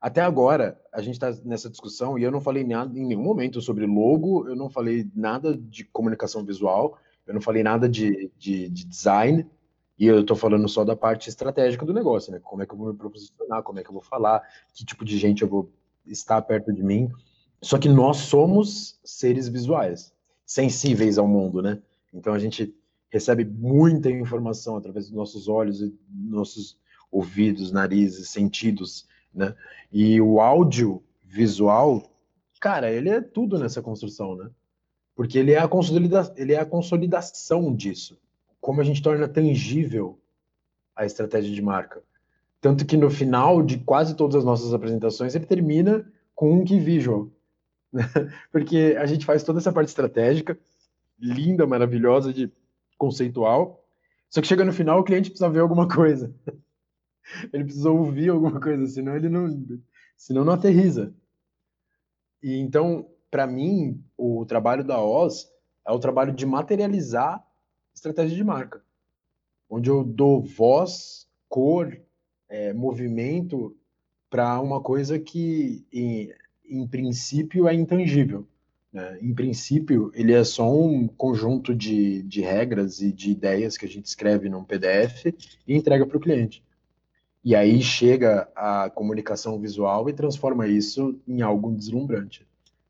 Até 0.00 0.20
agora, 0.20 0.80
a 0.92 1.02
gente 1.02 1.14
está 1.14 1.32
nessa 1.44 1.68
discussão 1.68 2.18
e 2.18 2.22
eu 2.22 2.30
não 2.30 2.40
falei 2.40 2.64
nada 2.64 2.96
em 2.96 3.04
nenhum 3.04 3.22
momento 3.22 3.60
sobre 3.60 3.84
logo, 3.84 4.48
eu 4.48 4.54
não 4.54 4.70
falei 4.70 5.10
nada 5.14 5.56
de 5.56 5.84
comunicação 5.84 6.44
visual, 6.44 6.98
eu 7.26 7.34
não 7.34 7.40
falei 7.40 7.62
nada 7.62 7.88
de, 7.88 8.30
de, 8.38 8.68
de 8.68 8.86
design, 8.86 9.44
e 9.98 10.06
eu 10.06 10.20
estou 10.20 10.36
falando 10.36 10.68
só 10.68 10.84
da 10.84 10.94
parte 10.94 11.28
estratégica 11.28 11.84
do 11.84 11.92
negócio, 11.92 12.30
né? 12.30 12.38
Como 12.38 12.62
é 12.62 12.66
que 12.66 12.72
eu 12.72 12.78
vou 12.78 12.92
me 12.92 12.98
posicionar, 12.98 13.64
como 13.64 13.80
é 13.80 13.82
que 13.82 13.88
eu 13.88 13.92
vou 13.92 14.02
falar, 14.02 14.42
que 14.72 14.84
tipo 14.84 15.04
de 15.04 15.18
gente 15.18 15.42
eu 15.42 15.48
vou 15.48 15.72
estar 16.06 16.40
perto 16.42 16.72
de 16.72 16.82
mim. 16.84 17.10
Só 17.60 17.76
que 17.78 17.88
nós 17.88 18.18
somos 18.18 19.00
seres 19.04 19.48
visuais, 19.48 20.12
sensíveis 20.46 21.18
ao 21.18 21.26
mundo, 21.26 21.60
né? 21.60 21.82
Então 22.14 22.32
a 22.32 22.38
gente 22.38 22.72
recebe 23.10 23.44
muita 23.44 24.08
informação 24.08 24.76
através 24.76 25.06
dos 25.06 25.14
nossos 25.14 25.48
olhos 25.48 25.80
e 25.82 25.92
nossos 26.08 26.78
ouvidos, 27.10 27.72
narizes, 27.72 28.28
sentidos, 28.28 29.06
né? 29.34 29.54
E 29.92 30.20
o 30.20 30.40
áudio 30.40 31.02
visual, 31.24 32.02
cara, 32.60 32.90
ele 32.90 33.08
é 33.08 33.20
tudo 33.20 33.58
nessa 33.58 33.82
construção, 33.82 34.36
né? 34.36 34.50
Porque 35.14 35.38
ele 35.38 35.52
é 35.52 35.58
a, 35.58 35.68
ele 36.36 36.52
é 36.52 36.60
a 36.60 36.66
consolidação 36.66 37.74
disso. 37.74 38.18
Como 38.60 38.80
a 38.80 38.84
gente 38.84 39.02
torna 39.02 39.28
tangível 39.28 40.18
a 40.94 41.04
estratégia 41.04 41.54
de 41.54 41.62
marca. 41.62 42.02
Tanto 42.60 42.84
que 42.84 42.96
no 42.96 43.08
final 43.08 43.62
de 43.62 43.78
quase 43.78 44.14
todas 44.16 44.36
as 44.36 44.44
nossas 44.44 44.74
apresentações, 44.74 45.34
ele 45.34 45.46
termina 45.46 46.04
com 46.34 46.52
um 46.52 46.64
key 46.64 46.80
visual. 46.80 47.28
Né? 47.92 48.02
Porque 48.50 48.96
a 48.98 49.06
gente 49.06 49.24
faz 49.24 49.42
toda 49.42 49.60
essa 49.60 49.72
parte 49.72 49.88
estratégica, 49.88 50.58
linda, 51.18 51.66
maravilhosa, 51.66 52.32
de 52.32 52.50
conceitual. 52.96 53.84
Só 54.28 54.40
que 54.40 54.46
chega 54.48 54.64
no 54.64 54.72
final, 54.72 55.00
o 55.00 55.04
cliente 55.04 55.30
precisa 55.30 55.48
ver 55.48 55.60
alguma 55.60 55.88
coisa. 55.88 56.34
Ele 57.52 57.64
precisa 57.64 57.90
ouvir 57.90 58.30
alguma 58.30 58.60
coisa, 58.60 58.86
senão 58.86 59.16
ele 59.16 59.28
não, 59.28 59.48
senão 60.16 60.44
não 60.44 60.52
aterriza. 60.52 61.14
E 62.42 62.56
então, 62.56 63.06
para 63.30 63.46
mim, 63.46 64.02
o 64.16 64.44
trabalho 64.46 64.84
da 64.84 65.02
Oz 65.02 65.50
é 65.86 65.92
o 65.92 65.98
trabalho 65.98 66.32
de 66.32 66.46
materializar 66.46 67.44
estratégia 67.94 68.36
de 68.36 68.44
marca, 68.44 68.82
onde 69.68 69.90
eu 69.90 70.04
dou 70.04 70.40
voz, 70.40 71.26
cor, 71.48 71.98
é, 72.48 72.72
movimento 72.72 73.76
para 74.30 74.60
uma 74.60 74.80
coisa 74.80 75.18
que, 75.18 75.84
em, 75.92 76.32
em 76.68 76.86
princípio, 76.86 77.66
é 77.66 77.74
intangível. 77.74 78.46
Né? 78.92 79.18
Em 79.20 79.34
princípio, 79.34 80.10
ele 80.14 80.32
é 80.32 80.44
só 80.44 80.70
um 80.70 81.08
conjunto 81.08 81.74
de, 81.74 82.22
de 82.22 82.40
regras 82.40 83.00
e 83.00 83.12
de 83.12 83.30
ideias 83.30 83.76
que 83.76 83.86
a 83.86 83.88
gente 83.88 84.06
escreve 84.06 84.48
num 84.48 84.64
PDF 84.64 85.26
e 85.66 85.74
entrega 85.74 86.06
para 86.06 86.16
o 86.16 86.20
cliente. 86.20 86.62
E 87.44 87.54
aí 87.54 87.80
chega 87.80 88.48
a 88.54 88.90
comunicação 88.90 89.58
visual 89.58 90.08
e 90.08 90.12
transforma 90.12 90.66
isso 90.66 91.18
em 91.26 91.40
algo 91.40 91.74
deslumbrante. 91.74 92.46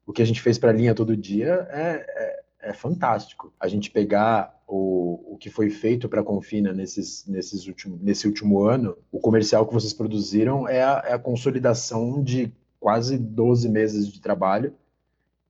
O 0.07 0.13
que 0.13 0.23
a 0.23 0.25
gente 0.25 0.41
fez 0.41 0.59
para 0.59 0.71
a 0.71 0.73
linha 0.73 0.95
todo 0.95 1.17
dia 1.17 1.69
é, 1.71 2.07
é, 2.09 2.71
é, 2.71 2.73
fantástico. 2.73 3.53
A 3.61 3.69
gente 3.69 3.91
pegar 3.91 4.59
o, 4.67 5.35
o 5.35 5.37
que 5.37 5.51
foi 5.51 5.71
feito 5.71 6.09
para 6.09 6.23
a 6.23 6.25
Confina 6.25 6.73
nesses, 6.73 7.27
nesses 7.27 7.67
último, 7.67 7.99
nesse 8.03 8.27
último 8.27 8.63
ano, 8.63 8.97
o 9.13 9.21
comercial 9.21 9.67
que 9.67 9.75
vocês 9.75 9.93
produziram 9.93 10.67
é 10.67 10.83
a, 10.83 11.03
é 11.07 11.13
a 11.13 11.19
consolidação 11.19 12.23
de 12.23 12.53
quase 12.81 13.19
12 13.19 13.69
meses 13.69 14.09
de 14.09 14.21
trabalho 14.21 14.75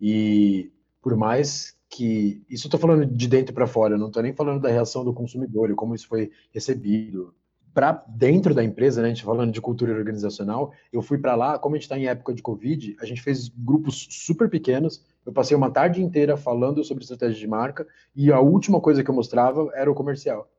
e 0.00 0.70
por 1.00 1.16
mais 1.16 1.76
que. 1.88 2.42
Isso 2.48 2.66
eu 2.66 2.68
estou 2.68 2.80
falando 2.80 3.06
de 3.06 3.28
dentro 3.28 3.54
para 3.54 3.66
fora, 3.66 3.94
eu 3.94 3.98
não 3.98 4.08
estou 4.08 4.22
nem 4.22 4.32
falando 4.32 4.60
da 4.60 4.68
reação 4.68 5.04
do 5.04 5.14
consumidor 5.14 5.70
e 5.70 5.74
como 5.74 5.94
isso 5.94 6.08
foi 6.08 6.30
recebido. 6.52 7.34
Para 7.78 8.04
dentro 8.08 8.56
da 8.56 8.64
empresa, 8.64 9.00
né, 9.00 9.06
a 9.06 9.10
gente 9.10 9.22
falando 9.22 9.52
de 9.52 9.60
cultura 9.60 9.92
organizacional, 9.94 10.72
eu 10.92 11.00
fui 11.00 11.16
para 11.16 11.36
lá, 11.36 11.60
como 11.60 11.76
a 11.76 11.78
gente 11.78 11.84
está 11.84 11.96
em 11.96 12.08
época 12.08 12.34
de 12.34 12.42
Covid, 12.42 12.96
a 13.00 13.06
gente 13.06 13.22
fez 13.22 13.46
grupos 13.46 14.08
super 14.10 14.50
pequenos. 14.50 15.00
Eu 15.24 15.32
passei 15.32 15.56
uma 15.56 15.70
tarde 15.70 16.02
inteira 16.02 16.36
falando 16.36 16.82
sobre 16.82 17.04
estratégia 17.04 17.38
de 17.38 17.46
marca 17.46 17.86
e 18.16 18.32
a 18.32 18.40
última 18.40 18.80
coisa 18.80 19.04
que 19.04 19.08
eu 19.08 19.14
mostrava 19.14 19.70
era 19.76 19.88
o 19.88 19.94
comercial. 19.94 20.50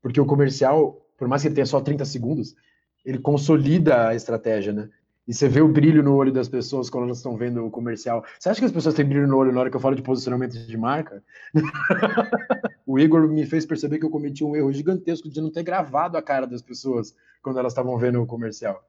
Porque 0.00 0.18
o 0.18 0.24
comercial, 0.24 0.98
por 1.18 1.28
mais 1.28 1.42
que 1.42 1.48
ele 1.48 1.56
tenha 1.56 1.66
só 1.66 1.78
30 1.78 2.06
segundos, 2.06 2.56
ele 3.04 3.18
consolida 3.18 4.08
a 4.08 4.14
estratégia, 4.14 4.72
né? 4.72 4.88
E 5.26 5.32
você 5.32 5.48
vê 5.48 5.60
o 5.60 5.68
brilho 5.68 6.02
no 6.02 6.14
olho 6.14 6.32
das 6.32 6.48
pessoas 6.48 6.90
quando 6.90 7.04
elas 7.04 7.18
estão 7.18 7.36
vendo 7.36 7.64
o 7.64 7.70
comercial. 7.70 8.24
Você 8.38 8.48
acha 8.48 8.60
que 8.60 8.66
as 8.66 8.72
pessoas 8.72 8.94
têm 8.94 9.04
brilho 9.04 9.28
no 9.28 9.36
olho 9.36 9.52
na 9.52 9.60
hora 9.60 9.70
que 9.70 9.76
eu 9.76 9.80
falo 9.80 9.94
de 9.94 10.02
posicionamento 10.02 10.52
de 10.52 10.76
marca? 10.76 11.22
o 12.84 12.98
Igor 12.98 13.28
me 13.28 13.46
fez 13.46 13.64
perceber 13.64 13.98
que 13.98 14.04
eu 14.04 14.10
cometi 14.10 14.42
um 14.42 14.56
erro 14.56 14.72
gigantesco 14.72 15.28
de 15.28 15.40
não 15.40 15.50
ter 15.50 15.62
gravado 15.62 16.16
a 16.16 16.22
cara 16.22 16.46
das 16.46 16.60
pessoas 16.60 17.14
quando 17.40 17.58
elas 17.58 17.72
estavam 17.72 17.96
vendo 17.98 18.20
o 18.20 18.26
comercial. 18.26 18.84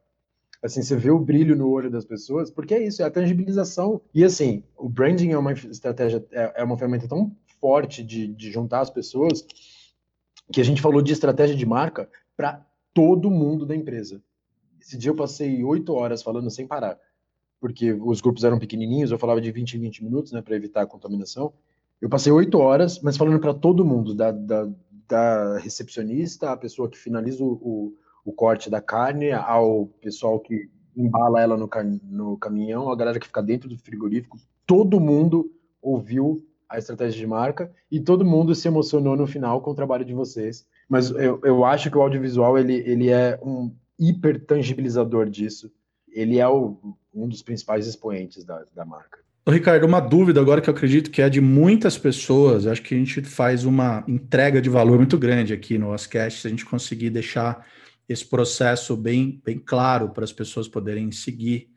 Assim, 0.63 0.81
você 0.81 0.95
vê 0.95 1.11
o 1.11 1.19
brilho 1.19 1.55
no 1.55 1.69
olho 1.69 1.91
das 1.91 2.05
pessoas, 2.05 2.49
porque 2.49 2.73
é 2.73 2.81
isso, 2.81 3.03
é 3.03 3.05
a 3.05 3.11
tangibilização. 3.11 4.01
E 4.13 4.23
assim, 4.23 4.63
o 4.77 4.87
branding 4.87 5.31
é 5.31 5.37
uma 5.37 5.51
estratégia, 5.51 6.25
é, 6.31 6.53
é 6.61 6.63
uma 6.63 6.77
ferramenta 6.77 7.07
tão 7.07 7.35
forte 7.59 8.01
de, 8.01 8.27
de 8.27 8.49
juntar 8.51 8.79
as 8.79 8.89
pessoas 8.89 9.45
que 10.51 10.61
a 10.61 10.63
gente 10.63 10.81
falou 10.81 11.01
de 11.01 11.13
estratégia 11.13 11.55
de 11.55 11.65
marca 11.65 12.09
para 12.35 12.65
todo 12.93 13.29
mundo 13.29 13.65
da 13.65 13.75
empresa. 13.75 14.21
Esse 14.83 14.97
dia 14.97 15.11
eu 15.11 15.15
passei 15.15 15.63
oito 15.63 15.93
horas 15.93 16.21
falando 16.21 16.49
sem 16.49 16.67
parar, 16.67 16.99
porque 17.59 17.93
os 17.93 18.19
grupos 18.19 18.43
eram 18.43 18.59
pequenininhos, 18.59 19.11
eu 19.11 19.17
falava 19.17 19.39
de 19.39 19.49
20 19.49 19.75
em 19.75 19.79
20 19.79 20.03
minutos, 20.03 20.31
né, 20.33 20.41
para 20.41 20.57
evitar 20.57 20.81
a 20.81 20.85
contaminação. 20.85 21.53
Eu 22.01 22.09
passei 22.09 22.33
oito 22.33 22.59
horas, 22.59 22.99
mas 22.99 23.15
falando 23.15 23.39
para 23.39 23.53
todo 23.53 23.85
mundo, 23.85 24.13
da, 24.13 24.31
da, 24.31 24.69
da, 25.07 25.57
recepcionista, 25.59 26.51
a 26.51 26.57
pessoa 26.57 26.89
que 26.89 26.97
finaliza 26.97 27.41
o, 27.41 27.95
o, 28.25 28.33
corte 28.33 28.69
da 28.69 28.81
carne, 28.81 29.31
ao 29.31 29.85
pessoal 30.01 30.37
que 30.37 30.69
embala 30.97 31.41
ela 31.41 31.55
no, 31.55 31.69
no 32.03 32.37
caminhão, 32.37 32.91
a 32.91 32.95
galera 32.95 33.19
que 33.19 33.27
fica 33.27 33.41
dentro 33.41 33.69
do 33.69 33.77
frigorífico, 33.77 34.37
todo 34.67 34.99
mundo 34.99 35.49
ouviu 35.81 36.45
a 36.67 36.77
estratégia 36.77 37.19
de 37.19 37.27
marca 37.27 37.71
e 37.89 38.01
todo 38.01 38.25
mundo 38.25 38.53
se 38.53 38.67
emocionou 38.67 39.15
no 39.15 39.27
final 39.27 39.61
com 39.61 39.71
o 39.71 39.75
trabalho 39.75 40.03
de 40.03 40.13
vocês. 40.13 40.67
Mas 40.89 41.09
eu, 41.11 41.39
eu 41.43 41.63
acho 41.63 41.89
que 41.89 41.97
o 41.97 42.01
audiovisual 42.01 42.57
ele, 42.57 42.75
ele 42.85 43.09
é 43.09 43.39
um, 43.41 43.71
hipertangibilizador 43.99 45.29
disso. 45.29 45.71
Ele 46.11 46.39
é 46.39 46.47
o, 46.47 46.95
um 47.13 47.27
dos 47.27 47.41
principais 47.41 47.87
expoentes 47.87 48.43
da, 48.43 48.63
da 48.75 48.85
marca. 48.85 49.19
Ricardo, 49.47 49.85
uma 49.85 49.99
dúvida 49.99 50.39
agora 50.39 50.61
que 50.61 50.69
eu 50.69 50.73
acredito 50.73 51.11
que 51.11 51.21
é 51.21 51.29
de 51.29 51.41
muitas 51.41 51.97
pessoas. 51.97 52.65
Acho 52.65 52.81
que 52.81 52.95
a 52.95 52.97
gente 52.97 53.21
faz 53.23 53.65
uma 53.65 54.03
entrega 54.07 54.61
de 54.61 54.69
valor 54.69 54.97
muito 54.97 55.17
grande 55.17 55.53
aqui 55.53 55.77
no 55.77 55.89
Oscast, 55.89 56.41
se 56.41 56.47
a 56.47 56.49
gente 56.49 56.65
conseguir 56.65 57.09
deixar 57.09 57.65
esse 58.07 58.25
processo 58.25 58.95
bem, 58.95 59.41
bem 59.43 59.59
claro 59.59 60.09
para 60.09 60.23
as 60.23 60.31
pessoas 60.31 60.67
poderem 60.67 61.11
seguir 61.11 61.69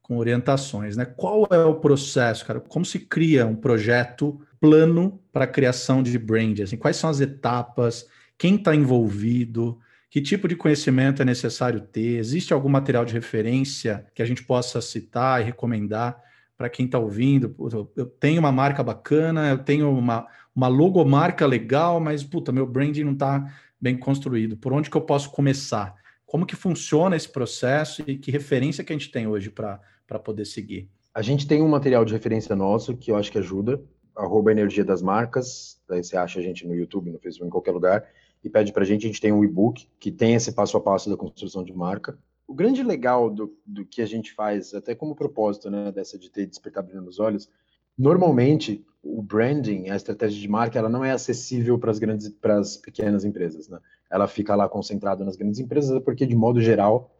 com 0.00 0.18
orientações, 0.18 0.96
né? 0.96 1.04
Qual 1.04 1.46
é 1.50 1.64
o 1.64 1.76
processo, 1.76 2.44
cara? 2.44 2.60
Como 2.60 2.84
se 2.84 2.98
cria 2.98 3.46
um 3.46 3.54
projeto 3.54 4.40
plano 4.60 5.20
para 5.32 5.44
a 5.44 5.48
criação 5.48 6.02
de 6.02 6.18
brand? 6.18 6.58
Assim, 6.60 6.76
quais 6.76 6.96
são 6.96 7.08
as 7.08 7.20
etapas? 7.20 8.06
Quem 8.36 8.56
está 8.56 8.74
envolvido? 8.74 9.78
Que 10.12 10.20
tipo 10.20 10.46
de 10.46 10.54
conhecimento 10.54 11.22
é 11.22 11.24
necessário 11.24 11.80
ter? 11.80 12.18
Existe 12.18 12.52
algum 12.52 12.68
material 12.68 13.02
de 13.02 13.14
referência 13.14 14.06
que 14.14 14.20
a 14.20 14.26
gente 14.26 14.44
possa 14.44 14.78
citar 14.82 15.40
e 15.40 15.44
recomendar 15.44 16.22
para 16.54 16.68
quem 16.68 16.84
está 16.84 16.98
ouvindo? 16.98 17.56
Eu 17.96 18.04
tenho 18.04 18.38
uma 18.38 18.52
marca 18.52 18.82
bacana, 18.82 19.48
eu 19.48 19.56
tenho 19.56 19.90
uma, 19.90 20.26
uma 20.54 20.68
logomarca 20.68 21.46
legal, 21.46 21.98
mas 21.98 22.22
puta, 22.22 22.52
meu 22.52 22.66
branding 22.66 23.04
não 23.04 23.14
está 23.14 23.50
bem 23.80 23.96
construído. 23.96 24.54
Por 24.54 24.74
onde 24.74 24.90
que 24.90 24.96
eu 24.98 25.00
posso 25.00 25.30
começar? 25.30 25.94
Como 26.26 26.44
que 26.44 26.56
funciona 26.56 27.16
esse 27.16 27.30
processo 27.30 28.04
e 28.06 28.18
que 28.18 28.30
referência 28.30 28.84
que 28.84 28.92
a 28.92 28.98
gente 28.98 29.10
tem 29.10 29.26
hoje 29.26 29.48
para 29.48 30.18
poder 30.22 30.44
seguir? 30.44 30.90
A 31.14 31.22
gente 31.22 31.46
tem 31.46 31.62
um 31.62 31.68
material 31.68 32.04
de 32.04 32.12
referência 32.12 32.54
nosso 32.54 32.94
que 32.98 33.10
eu 33.10 33.16
acho 33.16 33.32
que 33.32 33.38
ajuda, 33.38 33.82
arroba 34.14 34.52
Energia 34.52 34.84
das 34.84 35.00
Marcas, 35.00 35.80
daí 35.88 36.04
você 36.04 36.18
acha 36.18 36.38
a 36.38 36.42
gente 36.42 36.66
no 36.66 36.74
YouTube, 36.74 37.10
no 37.10 37.18
Facebook, 37.18 37.48
em 37.48 37.50
qualquer 37.50 37.72
lugar 37.72 38.04
e 38.42 38.50
pede 38.50 38.72
para 38.72 38.82
a 38.82 38.86
gente. 38.86 39.04
A 39.04 39.08
gente 39.08 39.20
tem 39.20 39.32
um 39.32 39.44
e-book 39.44 39.88
que 39.98 40.10
tem 40.10 40.34
esse 40.34 40.52
passo 40.52 40.76
a 40.76 40.80
passo 40.80 41.08
da 41.08 41.16
construção 41.16 41.64
de 41.64 41.72
marca. 41.72 42.18
O 42.46 42.54
grande 42.54 42.82
legal 42.82 43.30
do, 43.30 43.56
do 43.64 43.84
que 43.84 44.02
a 44.02 44.06
gente 44.06 44.32
faz, 44.32 44.74
até 44.74 44.94
como 44.94 45.14
propósito, 45.14 45.70
né, 45.70 45.92
dessa 45.92 46.18
de 46.18 46.30
ter 46.30 46.46
despertar 46.46 46.82
brilho 46.82 47.02
nos 47.02 47.18
olhos, 47.18 47.48
normalmente 47.96 48.84
o 49.02 49.22
branding, 49.22 49.88
a 49.88 49.96
estratégia 49.96 50.40
de 50.40 50.48
marca, 50.48 50.78
ela 50.78 50.88
não 50.88 51.04
é 51.04 51.10
acessível 51.10 51.78
para 51.78 51.90
as 51.90 51.98
grandes, 51.98 52.28
para 52.28 52.58
as 52.58 52.76
pequenas 52.76 53.24
empresas, 53.24 53.68
né? 53.68 53.78
Ela 54.10 54.28
fica 54.28 54.54
lá 54.54 54.68
concentrada 54.68 55.24
nas 55.24 55.36
grandes 55.36 55.58
empresas 55.58 56.02
porque 56.04 56.26
de 56.26 56.36
modo 56.36 56.60
geral 56.60 57.10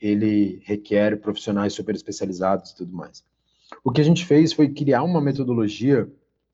ele 0.00 0.60
requer 0.64 1.20
profissionais 1.20 1.72
super 1.72 1.94
especializados 1.94 2.70
e 2.70 2.76
tudo 2.76 2.92
mais. 2.92 3.24
O 3.84 3.92
que 3.92 4.00
a 4.00 4.04
gente 4.04 4.26
fez 4.26 4.52
foi 4.52 4.68
criar 4.68 5.02
uma 5.02 5.20
metodologia 5.20 6.10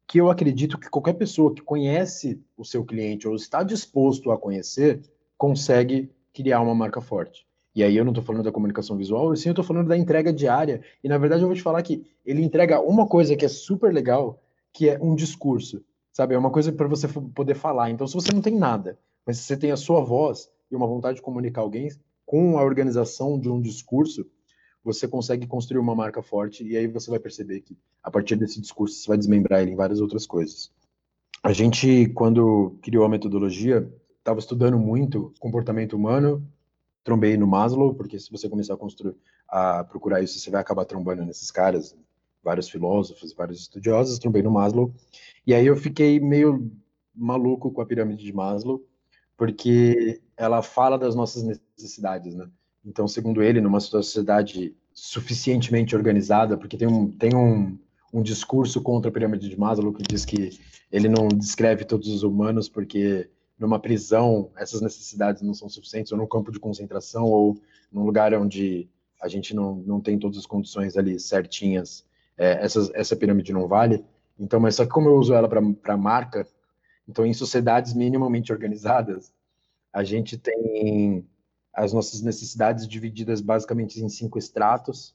que 0.07 0.21
eu 0.21 0.31
acredito 0.31 0.79
que 0.79 0.89
qualquer 0.89 1.15
pessoa 1.15 1.53
que 1.53 1.61
conhece 1.61 2.41
o 2.57 2.65
seu 2.65 2.85
cliente 2.85 3.27
ou 3.27 3.35
está 3.35 3.63
disposto 3.63 4.31
a 4.31 4.39
conhecer 4.39 5.03
consegue 5.37 6.11
criar 6.33 6.61
uma 6.61 6.75
marca 6.75 7.01
forte. 7.01 7.47
E 7.75 7.83
aí 7.83 7.97
eu 7.97 8.05
não 8.05 8.13
estou 8.13 8.25
falando 8.25 8.45
da 8.45 8.53
comunicação 8.53 8.97
visual, 8.97 9.35
sim 9.37 9.49
eu 9.49 9.53
estou 9.53 9.65
falando 9.65 9.89
da 9.89 9.99
entrega 9.99 10.33
diária. 10.33 10.83
E 11.03 11.09
na 11.09 11.19
verdade 11.19 11.43
eu 11.43 11.49
vou 11.49 11.57
te 11.57 11.63
falar 11.63 11.83
que 11.83 12.07
ele 12.25 12.43
entrega 12.43 12.81
uma 12.81 13.07
coisa 13.07 13.37
que 13.37 13.45
é 13.45 13.49
super 13.49 13.93
legal, 13.93 14.41
que 14.73 14.89
é 14.89 14.99
um 15.03 15.15
discurso, 15.15 15.85
sabe? 16.13 16.35
É 16.35 16.39
uma 16.39 16.51
coisa 16.51 16.73
para 16.73 16.89
você 16.89 17.09
poder 17.09 17.55
falar. 17.55 17.91
Então 17.91 18.07
se 18.07 18.15
você 18.15 18.33
não 18.33 18.41
tem 18.41 18.55
nada, 18.55 18.99
mas 19.27 19.39
se 19.39 19.43
você 19.43 19.57
tem 19.57 19.73
a 19.73 19.77
sua 19.77 20.01
voz 20.01 20.49
e 20.71 20.77
uma 20.77 20.87
vontade 20.87 21.17
de 21.17 21.23
comunicar 21.23 21.63
alguém 21.63 21.91
com 22.25 22.59
a 22.59 22.63
organização 22.63 23.39
de 23.39 23.51
um 23.51 23.61
discurso, 23.61 24.27
você 24.87 25.09
consegue 25.09 25.49
construir 25.49 25.81
uma 25.81 25.97
marca 25.97 26.23
forte 26.23 26.65
e 26.65 26.77
aí 26.77 26.87
você 26.87 27.11
vai 27.11 27.19
perceber 27.19 27.61
que 27.61 27.77
a 28.03 28.11
partir 28.11 28.37
desse 28.37 28.61
discurso 28.61 28.95
você 28.95 29.09
vai 29.09 29.19
desmembrar 29.19 29.61
ele 29.61 29.73
em 29.73 29.77
várias 29.77 30.01
outras 30.01 30.27
coisas. 30.27 30.71
A 31.43 31.53
gente, 31.53 32.09
quando 32.15 32.79
criou 32.81 33.05
a 33.05 33.09
metodologia, 33.09 33.93
estava 34.19 34.39
estudando 34.39 34.79
muito 34.79 35.35
comportamento 35.41 35.95
humano, 35.97 36.47
trombei 37.03 37.37
no 37.37 37.49
Maslow, 37.49 37.95
porque 37.95 38.19
se 38.19 38.31
você 38.31 38.49
começar 38.49 38.75
a 38.75 38.77
construir, 38.77 39.17
a 39.49 39.83
procurar 39.83 40.23
isso, 40.23 40.39
você 40.39 40.51
vai 40.51 40.61
acabar 40.61 40.85
trombando 40.85 41.25
nesses 41.25 41.51
caras. 41.51 41.97
vários 42.43 42.69
filósofos, 42.69 43.35
vários 43.35 43.61
estudiosos, 43.63 44.21
trombei 44.21 44.41
no 44.41 44.53
Maslow, 44.53 44.95
e 45.45 45.53
aí 45.53 45.67
eu 45.67 45.77
fiquei 45.77 46.21
meio 46.21 46.71
maluco 47.13 47.73
com 47.73 47.81
a 47.81 47.87
pirâmide 47.87 48.25
de 48.25 48.33
Maslow, 48.33 48.85
porque 49.37 50.23
ela 50.37 50.63
fala 50.63 50.97
das 50.97 51.17
nossas 51.17 51.43
necessidades, 51.43 52.37
né? 52.37 52.49
Então, 52.87 53.09
segundo 53.09 53.43
ele, 53.43 53.61
numa 53.61 53.81
sociedade 53.81 54.73
suficientemente 54.95 55.97
organizada, 55.97 56.57
porque 56.57 56.77
tem 56.77 56.87
um, 56.87 57.11
tem 57.11 57.35
um, 57.35 57.77
um 58.15 58.23
discurso 58.23 58.81
contra 58.81 59.11
a 59.11 59.13
pirâmide 59.13 59.49
de 59.49 59.59
Maslow 59.59 59.93
que 59.93 60.05
diz 60.05 60.25
que 60.25 60.59
ele 60.93 61.09
não 61.09 61.27
descreve 61.27 61.85
todos 61.85 62.09
os 62.09 62.23
humanos 62.23 62.69
porque 62.69 63.29
numa 63.59 63.81
prisão 63.81 64.51
essas 64.57 64.81
necessidades 64.81 65.43
não 65.43 65.53
são 65.53 65.69
suficientes, 65.69 66.13
ou 66.13 66.19
num 66.19 66.27
campo 66.29 66.53
de 66.53 66.61
concentração, 66.61 67.25
ou 67.25 67.59
num 67.91 68.05
lugar 68.05 68.33
onde 68.35 68.89
a 69.21 69.27
gente 69.27 69.55
não, 69.55 69.77
não 69.77 70.01
tem 70.01 70.19
todas 70.19 70.39
as 70.39 70.47
condições 70.47 70.97
ali 70.97 71.19
certinhas, 71.19 72.05
é, 72.39 72.65
essa, 72.65 72.91
essa 72.95 73.17
pirâmide 73.17 73.53
não 73.53 73.67
vale. 73.67 74.05
Então, 74.39 74.61
mas 74.61 74.77
só 74.77 74.85
que 74.85 74.91
como 74.91 75.09
eu 75.09 75.17
uso 75.17 75.35
ela 75.35 75.49
para 75.49 75.97
marca, 75.97 76.47
então 77.09 77.27
em 77.27 77.33
sociedades 77.33 77.95
minimamente 77.95 78.53
organizadas, 78.53 79.33
a 79.93 80.05
gente 80.05 80.37
tem 80.37 81.27
as 81.77 81.93
nossas 81.93 82.23
necessidades 82.23 82.89
divididas 82.89 83.43
basicamente 83.43 84.03
em 84.03 84.09
cinco 84.09 84.39
estratos, 84.39 85.15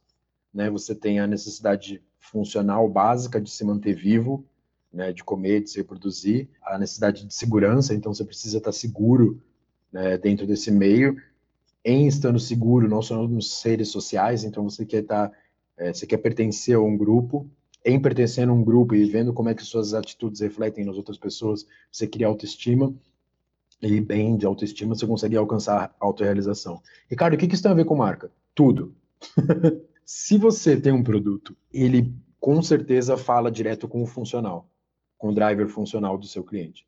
né? 0.53 0.69
Você 0.69 0.93
tem 0.93 1.19
a 1.19 1.25
necessidade 1.25 2.03
funcional 2.19 2.87
básica 2.87 3.41
de 3.41 3.49
se 3.49 3.65
manter 3.65 3.95
vivo, 3.95 4.45
né, 4.93 5.11
de 5.11 5.23
comer, 5.23 5.63
de 5.63 5.71
se 5.71 5.77
reproduzir, 5.77 6.47
a 6.61 6.77
necessidade 6.77 7.25
de 7.25 7.33
segurança, 7.33 7.93
então 7.95 8.13
você 8.13 8.23
precisa 8.23 8.57
estar 8.57 8.71
seguro 8.71 9.41
né, 9.91 10.17
dentro 10.17 10.45
desse 10.45 10.69
meio, 10.69 11.15
em 11.83 12.07
estando 12.07 12.39
seguro, 12.39 12.87
não 12.87 13.01
só 13.01 13.27
nos 13.27 13.59
seres 13.59 13.87
sociais, 13.87 14.43
então 14.43 14.69
você 14.69 14.85
quer 14.85 15.01
estar, 15.01 15.31
é, 15.77 15.93
você 15.93 16.05
quer 16.05 16.17
pertencer 16.17 16.75
a 16.75 16.79
um 16.79 16.95
grupo, 16.95 17.49
em 17.83 17.99
pertencer 17.99 18.47
a 18.47 18.53
um 18.53 18.63
grupo 18.63 18.93
e 18.93 19.05
vendo 19.05 19.33
como 19.33 19.49
é 19.49 19.55
que 19.55 19.63
suas 19.63 19.93
atitudes 19.93 20.41
refletem 20.41 20.85
nas 20.85 20.97
outras 20.97 21.17
pessoas, 21.17 21.65
você 21.91 22.05
cria 22.05 22.27
autoestima, 22.27 22.93
e 23.81 23.99
bem 23.99 24.37
de 24.37 24.45
autoestima 24.45 24.95
você 24.95 25.07
consegue 25.07 25.35
alcançar 25.35 25.95
autorrealização. 25.99 26.81
Ricardo, 27.09 27.33
o 27.33 27.37
que, 27.37 27.45
isso 27.45 27.63
tem 27.63 27.71
a 27.71 27.75
ver 27.75 27.85
com 27.85 27.95
marca? 27.95 28.31
Tudo. 28.53 28.93
Se 30.05 30.37
você 30.37 30.79
tem 30.79 30.91
um 30.91 31.03
produto, 31.03 31.55
ele 31.73 32.13
com 32.39 32.61
certeza 32.61 33.17
fala 33.17 33.51
direto 33.51 33.87
com 33.87 34.01
o 34.01 34.05
funcional 34.07 34.67
com 35.21 35.29
o 35.29 35.33
driver 35.35 35.67
funcional 35.67 36.17
do 36.17 36.25
seu 36.25 36.43
cliente. 36.43 36.83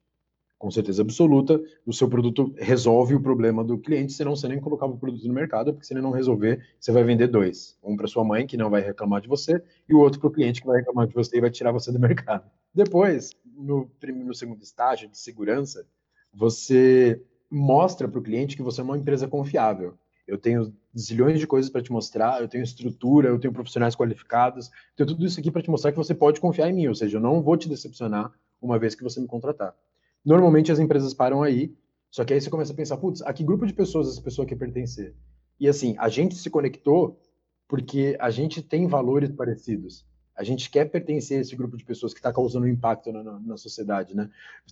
Com 0.58 0.72
certeza 0.72 1.04
absoluta, 1.04 1.62
o 1.86 1.94
seu 1.94 2.10
produto 2.10 2.52
resolve 2.58 3.14
o 3.14 3.22
problema 3.22 3.64
do 3.64 3.78
cliente, 3.78 4.14
senão 4.14 4.36
você 4.36 4.48
nem 4.48 4.60
colocava 4.60 4.92
o 4.92 4.98
produto 4.98 5.28
no 5.28 5.34
mercado, 5.34 5.72
porque 5.72 5.86
se 5.86 5.94
ele 5.94 6.02
não 6.02 6.10
resolver, 6.10 6.66
você 6.80 6.92
vai 6.92 7.04
vender 7.04 7.28
dois. 7.28 7.78
Um 7.84 7.96
para 7.96 8.08
sua 8.08 8.24
mãe, 8.24 8.48
que 8.48 8.58
não 8.58 8.72
vai 8.72 8.82
reclamar 8.82 9.22
de 9.22 9.28
você, 9.28 9.62
e 9.88 9.94
o 9.94 10.00
outro 10.00 10.20
para 10.20 10.30
o 10.30 10.32
cliente, 10.32 10.62
que 10.62 10.68
vai 10.68 10.80
reclamar 10.80 11.06
de 11.06 11.14
você 11.14 11.38
e 11.38 11.42
vai 11.42 11.52
tirar 11.52 11.72
você 11.72 11.92
do 11.92 12.00
mercado. 12.00 12.50
Depois, 12.74 13.30
no, 13.46 13.88
no 14.26 14.34
segundo 14.34 14.64
estágio 14.64 15.08
de 15.08 15.18
segurança, 15.18 15.86
você 16.34 17.22
mostra 17.50 18.08
para 18.08 18.20
o 18.20 18.24
cliente 18.24 18.56
que 18.56 18.64
você 18.64 18.82
é 18.82 18.84
uma 18.84 18.98
empresa 18.98 19.28
confiável. 19.28 19.98
Eu 20.28 20.38
tenho 20.38 20.74
zilhões 20.98 21.40
de 21.40 21.46
coisas 21.46 21.70
para 21.70 21.82
te 21.82 21.92
mostrar, 21.92 22.42
eu 22.42 22.48
tenho 22.48 22.64
estrutura, 22.64 23.30
eu 23.30 23.40
tenho 23.40 23.54
profissionais 23.54 23.96
qualificados, 23.96 24.72
tenho 24.96 25.08
tudo 25.08 25.26
isso 25.26 25.40
aqui 25.40 25.52
para 25.52 25.62
te 25.62 25.70
mostrar 25.70 25.92
que 25.92 25.98
você 25.98 26.16
pode 26.16 26.40
confiar 26.40 26.70
em 26.70 26.74
mim, 26.74 26.88
ou 26.88 26.96
seja, 26.96 27.18
eu 27.18 27.22
não 27.22 27.42
vou 27.42 27.58
te 27.58 27.70
decepcionar 27.70 28.32
uma 28.62 28.80
vez 28.80 28.96
que 28.96 29.04
você 29.04 29.20
me 29.20 29.28
contratar. 29.28 29.76
Normalmente 30.26 30.72
as 30.72 30.80
empresas 30.80 31.14
param 31.14 31.44
aí, 31.44 31.76
só 32.10 32.24
que 32.24 32.34
aí 32.34 32.40
você 32.40 32.50
começa 32.50 32.72
a 32.72 32.76
pensar, 32.76 32.98
putz, 32.98 33.22
a 33.22 33.34
que 33.34 33.44
grupo 33.44 33.66
de 33.66 33.74
pessoas 33.74 34.08
essa 34.08 34.22
pessoa 34.22 34.48
quer 34.48 34.56
pertencer? 34.56 35.14
E 35.60 35.68
assim, 35.68 35.96
a 36.00 36.08
gente 36.10 36.36
se 36.36 36.50
conectou 36.50 37.20
porque 37.68 38.16
a 38.20 38.30
gente 38.30 38.62
tem 38.62 38.88
valores 38.88 39.32
parecidos. 39.32 40.06
A 40.36 40.44
gente 40.44 40.70
quer 40.70 40.90
pertencer 40.90 41.38
a 41.38 41.42
esse 41.42 41.56
grupo 41.56 41.78
de 41.78 41.86
pessoas 41.86 42.14
que 42.14 42.20
está 42.20 42.34
causando 42.34 42.66
um 42.66 42.70
impacto 42.70 43.12
na, 43.12 43.24
na, 43.24 43.40
na, 43.40 43.58
sociedade, 43.58 44.16
né? 44.16 44.30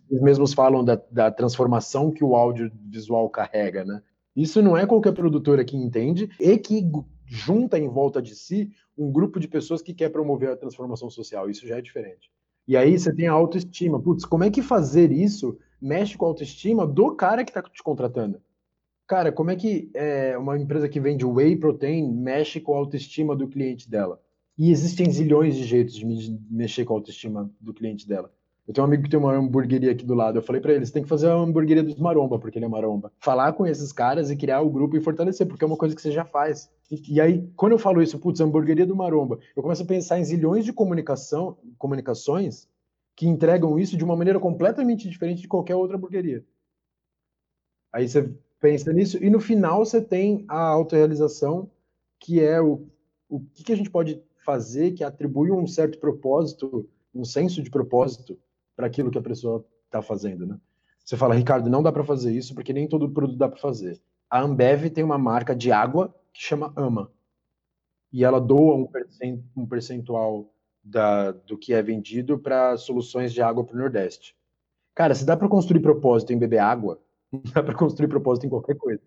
Eles 0.10 0.22
mesmos 0.22 0.54
falam 0.54 0.84
da, 0.84 1.00
da 1.12 1.30
transformação 1.30 2.12
que 2.12 2.24
o 2.24 2.36
audiovisual 2.36 3.30
carrega, 3.30 3.86
né? 3.86 4.02
Isso 4.36 4.62
não 4.62 4.76
é 4.76 4.86
qualquer 4.86 5.14
produtora 5.14 5.64
que 5.64 5.78
entende 5.78 6.30
e 6.40 6.58
que 6.58 6.90
junta 7.26 7.78
em 7.78 7.88
volta 7.88 8.22
de 8.22 8.36
si 8.36 8.72
um 8.98 9.12
grupo 9.12 9.40
de 9.40 9.48
pessoas 9.48 9.82
que 9.82 9.94
quer 9.94 10.10
promover 10.10 10.50
a 10.50 10.58
transformação 10.58 11.10
social. 11.10 11.50
Isso 11.50 11.68
já 11.68 11.78
é 11.78 11.82
diferente. 11.82 12.32
E 12.68 12.78
aí 12.78 12.98
você 12.98 13.14
tem 13.14 13.28
a 13.28 13.34
autoestima. 13.34 14.02
Putz, 14.02 14.26
como 14.26 14.44
é 14.44 14.50
que 14.50 14.62
fazer 14.62 15.12
isso 15.12 15.58
mexe 15.82 16.18
com 16.18 16.26
a 16.26 16.30
autoestima 16.30 16.86
do 16.86 17.16
cara 17.16 17.44
que 17.44 17.52
está 17.52 17.62
te 17.62 17.84
contratando? 17.84 18.42
Cara, 19.08 19.32
como 19.32 19.52
é 19.52 19.56
que 19.56 19.92
é, 19.94 20.38
uma 20.38 20.58
empresa 20.58 20.88
que 20.88 21.00
vende 21.00 21.26
whey 21.26 21.56
protein 21.58 22.10
mexe 22.14 22.62
com 22.62 22.74
a 22.74 22.78
autoestima 22.78 23.36
do 23.36 23.48
cliente 23.48 23.90
dela? 23.90 24.22
E 24.58 24.72
existem 24.72 25.10
zilhões 25.10 25.56
de 25.56 25.64
jeitos 25.64 25.96
de 25.96 26.06
mexer 26.50 26.86
com 26.86 26.94
a 26.94 26.98
autoestima 26.98 27.50
do 27.60 27.74
cliente 27.74 28.08
dela. 28.08 28.32
Eu 28.68 28.74
tenho 28.74 28.86
um 28.86 28.88
amigo 28.88 29.04
que 29.04 29.10
tem 29.10 29.20
uma 29.20 29.34
hamburgueria 29.34 29.92
aqui 29.92 30.06
do 30.06 30.14
lado. 30.14 30.38
Eu 30.38 30.44
falei 30.44 30.62
para 30.62 30.74
ele, 30.74 30.86
você 30.86 30.94
tem 30.94 31.04
que 31.04 31.10
fazer 31.10 31.28
a 31.28 31.34
hamburgueria 31.34 31.84
dos 31.84 31.96
maromba, 31.96 32.38
porque 32.38 32.58
ele 32.58 32.66
é 32.66 32.70
maromba. 32.70 33.12
Falar 33.18 33.54
com 33.54 33.66
esses 33.66 33.92
caras 33.92 34.30
e 34.30 34.36
criar 34.36 34.62
o 34.62 34.70
grupo 34.70 34.96
e 34.96 35.02
fortalecer, 35.02 35.48
porque 35.48 35.64
é 35.64 35.68
uma 35.68 35.78
coisa 35.78 35.96
que 35.96 36.02
você 36.02 36.12
já 36.12 36.24
faz. 36.24 36.70
E, 36.90 37.16
e 37.16 37.22
aí, 37.22 37.50
quando 37.56 37.74
eu 37.74 37.80
falo 37.80 38.02
isso, 38.02 38.20
putz, 38.20 38.40
hamburgueria 38.40 38.86
do 38.86 38.96
maromba, 38.96 39.40
eu 39.56 39.64
começo 39.64 39.84
a 39.84 39.86
pensar 39.86 40.20
em 40.20 40.24
zilhões 40.24 40.64
de 40.64 40.72
comunicação, 40.72 41.58
comunicações 41.78 42.70
que 43.16 43.28
entregam 43.28 43.78
isso 43.80 43.98
de 43.98 44.04
uma 44.04 44.16
maneira 44.16 44.40
completamente 44.40 45.10
diferente 45.10 45.42
de 45.42 45.48
qualquer 45.48 45.76
outra 45.76 45.98
hamburgueria. 45.98 46.46
Aí 47.92 48.08
você 48.08 48.32
pensa 48.60 48.94
nisso, 48.94 49.22
e 49.22 49.30
no 49.30 49.40
final 49.40 49.84
você 49.84 50.02
tem 50.02 50.46
a 50.48 50.62
autorrealização, 50.70 51.70
que 52.20 52.40
é 52.40 52.62
o, 52.62 52.88
o 53.28 53.40
que, 53.40 53.64
que 53.64 53.74
a 53.74 53.76
gente 53.76 53.90
pode 53.90 54.22
fazer 54.44 54.92
que 54.92 55.04
atribui 55.04 55.52
um 55.52 55.68
certo 55.68 56.00
propósito, 56.00 56.90
um 57.14 57.24
senso 57.24 57.62
de 57.62 57.70
propósito 57.70 58.38
para 58.76 58.88
aquilo 58.88 59.12
que 59.12 59.18
a 59.18 59.22
pessoa 59.22 59.66
está 59.86 60.02
fazendo, 60.02 60.46
né? 60.46 60.60
Você 61.04 61.18
fala, 61.18 61.36
Ricardo, 61.36 61.70
não 61.70 61.84
dá 61.84 61.92
para 61.92 62.04
fazer 62.04 62.32
isso 62.32 62.54
porque 62.54 62.74
nem 62.74 62.88
todo 62.88 63.10
produto 63.10 63.38
dá 63.38 63.50
para 63.50 63.60
fazer. 63.60 64.00
A 64.30 64.42
Ambev 64.42 64.90
tem 64.90 65.04
uma 65.04 65.18
marca 65.18 65.56
de 65.56 65.72
água 65.72 66.16
que 66.32 66.42
chama 66.42 66.72
Ama. 66.76 67.12
E 68.14 68.24
ela 68.24 68.40
doa 68.40 68.88
um 69.56 69.66
percentual 69.66 70.54
da, 70.84 71.32
do 71.32 71.58
que 71.58 71.74
é 71.74 71.82
vendido 71.82 72.38
para 72.38 72.78
soluções 72.78 73.34
de 73.34 73.42
água 73.42 73.64
para 73.64 73.76
o 73.76 73.80
Nordeste. 73.80 74.36
Cara, 74.94 75.16
se 75.16 75.26
dá 75.26 75.36
para 75.38 75.48
construir 75.48 75.82
propósito 75.82 76.34
em 76.34 76.38
beber 76.38 76.60
água, 76.60 77.00
dá 77.54 77.64
para 77.64 77.76
construir 77.76 78.08
propósito 78.08 78.46
em 78.46 78.50
qualquer 78.50 78.76
coisa. 78.76 79.02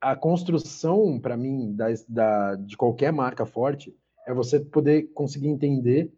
A 0.00 0.14
construção, 0.14 1.18
para 1.18 1.36
mim, 1.36 1.74
da, 1.74 1.86
da, 2.08 2.54
de 2.54 2.76
qualquer 2.76 3.12
marca 3.12 3.44
forte 3.44 3.96
é 4.26 4.34
você 4.34 4.58
poder 4.58 5.12
conseguir 5.14 5.48
entender 5.48 6.12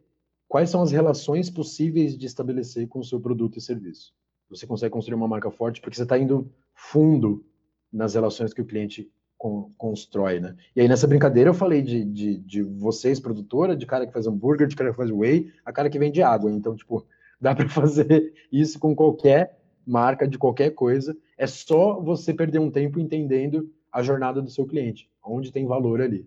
quais 0.48 0.70
são 0.70 0.82
as 0.82 0.90
relações 0.90 1.50
possíveis 1.50 2.16
de 2.16 2.26
estabelecer 2.26 2.88
com 2.88 3.00
o 3.00 3.04
seu 3.04 3.20
produto 3.20 3.58
e 3.58 3.60
serviço. 3.60 4.14
Você 4.48 4.66
consegue 4.66 4.92
construir 4.92 5.14
uma 5.14 5.28
marca 5.28 5.50
forte 5.50 5.80
porque 5.80 5.94
você 5.94 6.04
está 6.04 6.18
indo 6.18 6.50
fundo 6.74 7.44
nas 7.92 8.14
relações 8.14 8.54
que 8.54 8.62
o 8.62 8.64
cliente 8.64 9.10
con 9.36 9.70
constrói, 9.76 10.40
né? 10.40 10.56
E 10.74 10.80
aí 10.80 10.88
nessa 10.88 11.06
brincadeira 11.06 11.50
eu 11.50 11.54
falei 11.54 11.82
de, 11.82 12.04
de, 12.04 12.38
de, 12.38 12.62
vocês, 12.62 13.20
produtora, 13.20 13.76
de 13.76 13.86
cara 13.86 14.06
que 14.06 14.12
faz 14.12 14.26
hambúrguer, 14.26 14.66
de 14.66 14.74
cara 14.74 14.90
que 14.90 14.96
faz 14.96 15.10
whey, 15.10 15.52
a 15.64 15.72
cara 15.72 15.90
que 15.90 15.98
vende 15.98 16.22
água. 16.22 16.50
Então, 16.50 16.74
tipo, 16.74 17.06
dá 17.40 17.54
para 17.54 17.68
fazer 17.68 18.32
isso 18.50 18.78
com 18.78 18.96
qualquer 18.96 19.60
marca, 19.86 20.26
de 20.26 20.38
qualquer 20.38 20.70
coisa. 20.70 21.16
É 21.36 21.46
só 21.46 22.00
você 22.00 22.32
perder 22.32 22.58
um 22.58 22.70
tempo 22.70 22.98
entendendo 22.98 23.70
a 23.92 24.02
jornada 24.02 24.42
do 24.42 24.50
seu 24.50 24.66
cliente, 24.66 25.08
onde 25.22 25.52
tem 25.52 25.66
valor 25.66 26.00
ali. 26.00 26.26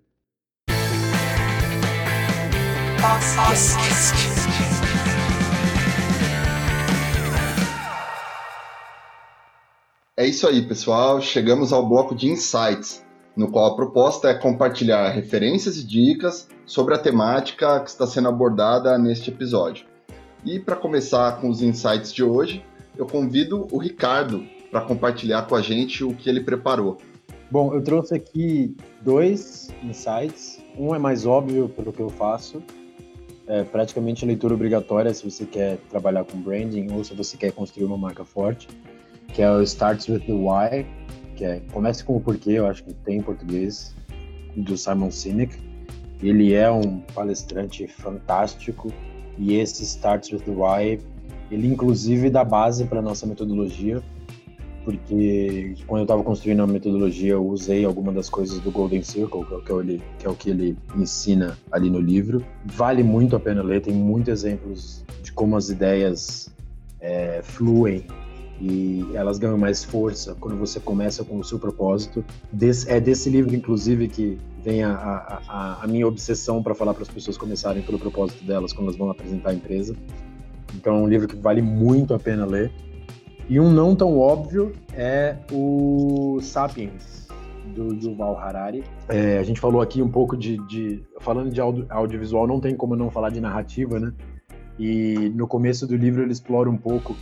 É 10.15 10.27
isso 10.27 10.47
aí, 10.47 10.61
pessoal. 10.61 11.19
Chegamos 11.19 11.73
ao 11.73 11.89
bloco 11.89 12.13
de 12.13 12.29
insights, 12.29 13.03
no 13.35 13.49
qual 13.49 13.71
a 13.71 13.75
proposta 13.75 14.29
é 14.29 14.35
compartilhar 14.35 15.09
referências 15.09 15.77
e 15.77 15.83
dicas 15.83 16.47
sobre 16.63 16.93
a 16.93 16.99
temática 16.99 17.79
que 17.79 17.89
está 17.89 18.05
sendo 18.05 18.27
abordada 18.27 18.95
neste 18.99 19.31
episódio. 19.31 19.87
E 20.45 20.59
para 20.59 20.75
começar 20.75 21.41
com 21.41 21.49
os 21.49 21.63
insights 21.63 22.13
de 22.13 22.23
hoje, 22.23 22.63
eu 22.95 23.07
convido 23.07 23.67
o 23.71 23.79
Ricardo 23.79 24.45
para 24.69 24.81
compartilhar 24.81 25.47
com 25.47 25.55
a 25.55 25.61
gente 25.63 26.03
o 26.03 26.13
que 26.13 26.29
ele 26.29 26.41
preparou. 26.41 26.99
Bom, 27.49 27.73
eu 27.73 27.81
trouxe 27.81 28.13
aqui 28.13 28.77
dois 29.01 29.69
insights. 29.83 30.63
Um 30.77 30.93
é 30.93 30.99
mais 30.99 31.25
óbvio 31.25 31.67
pelo 31.67 31.91
que 31.91 31.99
eu 31.99 32.09
faço, 32.09 32.61
é 33.47 33.63
praticamente 33.63 34.25
leitura 34.25 34.54
obrigatória 34.54 35.13
se 35.13 35.30
você 35.30 35.45
quer 35.45 35.77
trabalhar 35.89 36.23
com 36.23 36.39
branding 36.39 36.91
ou 36.91 37.04
se 37.04 37.13
você 37.13 37.38
quer 37.38 37.51
construir 37.51 37.86
uma 37.86 37.97
marca 37.97 38.23
forte, 38.23 38.67
que 39.34 39.41
é 39.41 39.51
o 39.51 39.62
Starts 39.62 40.08
with 40.08 40.21
the 40.21 40.34
Why, 40.34 40.86
que 41.36 41.45
é 41.45 41.62
Comece 41.71 42.04
com 42.04 42.17
o 42.17 42.21
Porquê, 42.21 42.51
eu 42.51 42.67
acho 42.67 42.84
que 42.84 42.93
tem 42.93 43.17
em 43.17 43.21
português, 43.21 43.95
do 44.56 44.77
Simon 44.77 45.12
Sinek. 45.12 45.56
Ele 46.21 46.54
é 46.54 46.69
um 46.69 46.99
palestrante 47.13 47.88
fantástico 47.88 48.93
e 49.38 49.56
esse 49.56 49.84
Starts 49.84 50.32
with 50.32 50.41
the 50.41 50.51
Why, 50.51 50.99
ele 51.49 51.67
inclusive 51.67 52.30
dá 52.30 52.43
base 52.43 52.86
para 52.86 53.01
nossa 53.01 53.25
metodologia. 53.25 54.01
Porque 54.83 55.75
quando 55.87 55.99
eu 56.01 56.03
estava 56.03 56.23
construindo 56.23 56.61
a 56.61 56.67
metodologia, 56.67 57.33
eu 57.33 57.45
usei 57.45 57.85
alguma 57.85 58.11
das 58.11 58.29
coisas 58.29 58.59
do 58.59 58.71
Golden 58.71 59.03
Circle, 59.03 59.45
que 59.45 59.53
é, 59.53 59.57
o 59.57 59.61
que, 59.61 59.71
ele, 59.73 60.01
que 60.19 60.25
é 60.25 60.29
o 60.29 60.35
que 60.35 60.49
ele 60.49 60.77
ensina 60.95 61.57
ali 61.71 61.89
no 61.89 61.99
livro. 61.99 62.43
Vale 62.65 63.03
muito 63.03 63.35
a 63.35 63.39
pena 63.39 63.61
ler, 63.61 63.81
tem 63.81 63.93
muitos 63.93 64.31
exemplos 64.31 65.03
de 65.21 65.31
como 65.31 65.55
as 65.55 65.69
ideias 65.69 66.51
é, 66.99 67.41
fluem 67.43 68.05
e 68.61 69.03
elas 69.15 69.39
ganham 69.39 69.57
mais 69.57 69.83
força 69.83 70.35
quando 70.39 70.55
você 70.55 70.79
começa 70.79 71.23
com 71.23 71.39
o 71.39 71.43
seu 71.43 71.57
propósito. 71.57 72.23
Des, 72.51 72.87
é 72.87 72.99
desse 72.99 73.29
livro, 73.29 73.55
inclusive, 73.55 74.07
que 74.07 74.37
vem 74.63 74.83
a, 74.83 74.93
a, 74.93 75.79
a 75.83 75.87
minha 75.87 76.07
obsessão 76.07 76.61
para 76.61 76.75
falar 76.75 76.93
para 76.93 77.01
as 77.01 77.09
pessoas 77.09 77.37
começarem 77.37 77.81
pelo 77.81 77.97
propósito 77.97 78.43
delas 78.45 78.71
quando 78.71 78.87
elas 78.87 78.97
vão 78.97 79.09
apresentar 79.09 79.49
a 79.49 79.53
empresa. 79.55 79.95
Então, 80.75 80.95
é 80.95 80.99
um 80.99 81.07
livro 81.07 81.27
que 81.27 81.35
vale 81.35 81.61
muito 81.61 82.13
a 82.13 82.19
pena 82.19 82.45
ler. 82.45 82.71
E 83.51 83.59
um 83.59 83.69
não 83.69 83.93
tão 83.93 84.17
óbvio 84.17 84.71
é 84.93 85.35
o 85.51 86.39
Sapiens, 86.41 87.27
do 87.75 87.93
Yuval 87.93 88.37
Harari. 88.37 88.81
É, 89.09 89.39
a 89.39 89.43
gente 89.43 89.59
falou 89.59 89.81
aqui 89.81 90.01
um 90.01 90.07
pouco 90.07 90.37
de. 90.37 90.55
de 90.69 91.03
falando 91.19 91.51
de 91.51 91.59
audio, 91.59 91.85
audiovisual, 91.89 92.47
não 92.47 92.61
tem 92.61 92.73
como 92.73 92.95
não 92.95 93.11
falar 93.11 93.29
de 93.29 93.41
narrativa, 93.41 93.99
né? 93.99 94.13
E 94.79 95.33
no 95.35 95.45
começo 95.47 95.85
do 95.85 95.97
livro 95.97 96.21
ele 96.23 96.31
explora 96.31 96.69
um 96.69 96.77
pouco 96.77 97.13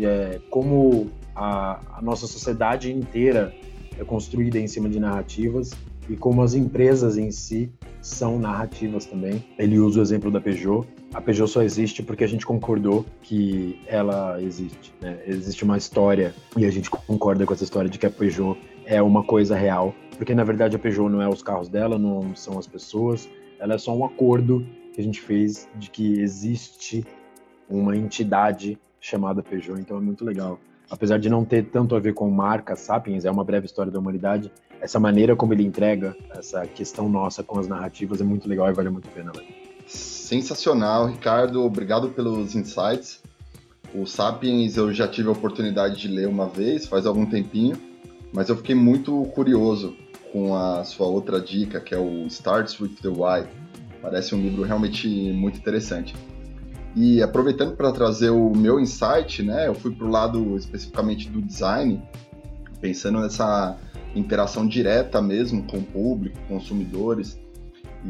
é, 0.00 0.38
como 0.48 1.10
a, 1.34 1.80
a 1.98 2.00
nossa 2.00 2.28
sociedade 2.28 2.92
inteira 2.92 3.52
é 3.98 4.04
construída 4.04 4.60
em 4.60 4.68
cima 4.68 4.88
de 4.88 5.00
narrativas 5.00 5.72
e 6.08 6.16
como 6.16 6.40
as 6.42 6.54
empresas 6.54 7.18
em 7.18 7.32
si 7.32 7.68
são 8.00 8.38
narrativas 8.38 9.06
também. 9.06 9.44
Ele 9.58 9.80
usa 9.80 9.98
o 9.98 10.02
exemplo 10.02 10.30
da 10.30 10.40
Peugeot. 10.40 10.86
A 11.14 11.20
Peugeot 11.20 11.48
só 11.48 11.62
existe 11.62 12.02
porque 12.02 12.24
a 12.24 12.26
gente 12.26 12.44
concordou 12.44 13.06
que 13.22 13.80
ela 13.86 14.42
existe. 14.42 14.92
Né? 15.00 15.20
Existe 15.24 15.62
uma 15.62 15.78
história 15.78 16.34
e 16.56 16.66
a 16.66 16.70
gente 16.70 16.90
concorda 16.90 17.46
com 17.46 17.54
essa 17.54 17.62
história 17.62 17.88
de 17.88 18.00
que 18.00 18.04
a 18.04 18.10
Peugeot 18.10 18.58
é 18.84 19.00
uma 19.00 19.22
coisa 19.22 19.54
real, 19.54 19.94
porque 20.16 20.34
na 20.34 20.42
verdade 20.42 20.74
a 20.74 20.78
Peugeot 20.78 21.08
não 21.08 21.22
é 21.22 21.28
os 21.28 21.40
carros 21.40 21.68
dela, 21.68 21.96
não 21.96 22.34
são 22.34 22.58
as 22.58 22.66
pessoas, 22.66 23.28
ela 23.60 23.74
é 23.74 23.78
só 23.78 23.96
um 23.96 24.04
acordo 24.04 24.66
que 24.92 25.00
a 25.00 25.04
gente 25.04 25.20
fez 25.20 25.68
de 25.76 25.88
que 25.88 26.20
existe 26.20 27.06
uma 27.70 27.96
entidade 27.96 28.76
chamada 29.00 29.40
Peugeot, 29.40 29.80
então 29.80 29.96
é 29.96 30.00
muito 30.00 30.24
legal. 30.24 30.58
Apesar 30.90 31.18
de 31.18 31.30
não 31.30 31.44
ter 31.44 31.64
tanto 31.66 31.94
a 31.94 32.00
ver 32.00 32.12
com 32.12 32.28
marca 32.28 32.74
Sapiens, 32.74 33.24
é 33.24 33.30
uma 33.30 33.44
breve 33.44 33.66
história 33.66 33.90
da 33.90 34.00
humanidade, 34.00 34.50
essa 34.80 34.98
maneira 34.98 35.36
como 35.36 35.52
ele 35.52 35.62
entrega 35.62 36.16
essa 36.36 36.66
questão 36.66 37.08
nossa 37.08 37.44
com 37.44 37.58
as 37.58 37.68
narrativas 37.68 38.20
é 38.20 38.24
muito 38.24 38.48
legal 38.48 38.68
e 38.68 38.72
vale 38.72 38.90
muito 38.90 39.08
a 39.08 39.12
pena 39.12 39.32
ler. 39.34 39.46
Sensacional, 40.34 41.06
Ricardo. 41.06 41.62
Obrigado 41.62 42.08
pelos 42.08 42.56
insights. 42.56 43.22
O 43.94 44.04
Sapiens 44.04 44.76
eu 44.76 44.92
já 44.92 45.06
tive 45.06 45.28
a 45.28 45.30
oportunidade 45.30 45.96
de 45.96 46.08
ler 46.08 46.26
uma 46.26 46.48
vez, 46.48 46.88
faz 46.88 47.06
algum 47.06 47.24
tempinho, 47.24 47.76
mas 48.32 48.48
eu 48.48 48.56
fiquei 48.56 48.74
muito 48.74 49.22
curioso 49.26 49.96
com 50.32 50.56
a 50.56 50.82
sua 50.82 51.06
outra 51.06 51.40
dica, 51.40 51.80
que 51.80 51.94
é 51.94 51.98
o 51.98 52.26
Starts 52.26 52.80
with 52.80 52.96
the 53.00 53.06
Why. 53.08 53.46
Parece 54.02 54.34
um 54.34 54.42
livro 54.42 54.64
realmente 54.64 55.08
muito 55.08 55.56
interessante. 55.56 56.16
E 56.96 57.22
aproveitando 57.22 57.76
para 57.76 57.92
trazer 57.92 58.30
o 58.30 58.50
meu 58.50 58.80
insight, 58.80 59.40
né, 59.40 59.68
eu 59.68 59.74
fui 59.76 59.94
para 59.94 60.04
o 60.04 60.10
lado 60.10 60.56
especificamente 60.56 61.28
do 61.28 61.40
design, 61.40 62.02
pensando 62.80 63.20
nessa 63.20 63.76
interação 64.16 64.66
direta 64.66 65.22
mesmo 65.22 65.62
com 65.62 65.76
o 65.76 65.82
público, 65.84 66.36
consumidores. 66.48 67.38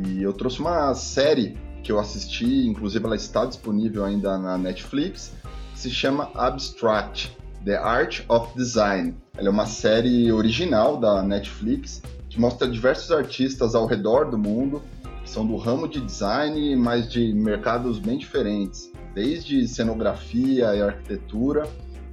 E 0.06 0.22
eu 0.22 0.32
trouxe 0.32 0.60
uma 0.60 0.94
série 0.94 1.62
que 1.84 1.92
eu 1.92 2.00
assisti, 2.00 2.66
inclusive 2.66 3.04
ela 3.04 3.14
está 3.14 3.44
disponível 3.44 4.04
ainda 4.04 4.38
na 4.38 4.56
Netflix, 4.56 5.32
se 5.74 5.90
chama 5.90 6.30
Abstract: 6.34 7.36
The 7.64 7.76
Art 7.76 8.24
of 8.28 8.56
Design. 8.56 9.14
Ela 9.36 9.48
é 9.48 9.50
uma 9.50 9.66
série 9.66 10.32
original 10.32 10.96
da 10.96 11.22
Netflix 11.22 12.02
que 12.28 12.40
mostra 12.40 12.66
diversos 12.66 13.12
artistas 13.12 13.74
ao 13.74 13.86
redor 13.86 14.30
do 14.30 14.38
mundo 14.38 14.82
que 15.22 15.30
são 15.30 15.46
do 15.46 15.56
ramo 15.56 15.88
de 15.88 16.00
design, 16.00 16.76
mas 16.76 17.10
de 17.10 17.32
mercados 17.32 17.98
bem 17.98 18.18
diferentes, 18.18 18.92
desde 19.14 19.66
cenografia 19.66 20.74
e 20.76 20.82
arquitetura 20.82 21.66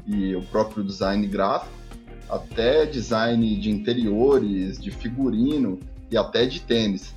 e 0.07 0.33
o 0.33 0.41
próprio 0.43 0.83
design 0.83 1.27
gráfico, 1.27 1.73
até 2.29 2.85
design 2.85 3.59
de 3.59 3.69
interiores, 3.69 4.79
de 4.79 4.91
figurino 4.91 5.77
e 6.09 6.17
até 6.17 6.45
de 6.45 6.61
tênis. 6.61 7.13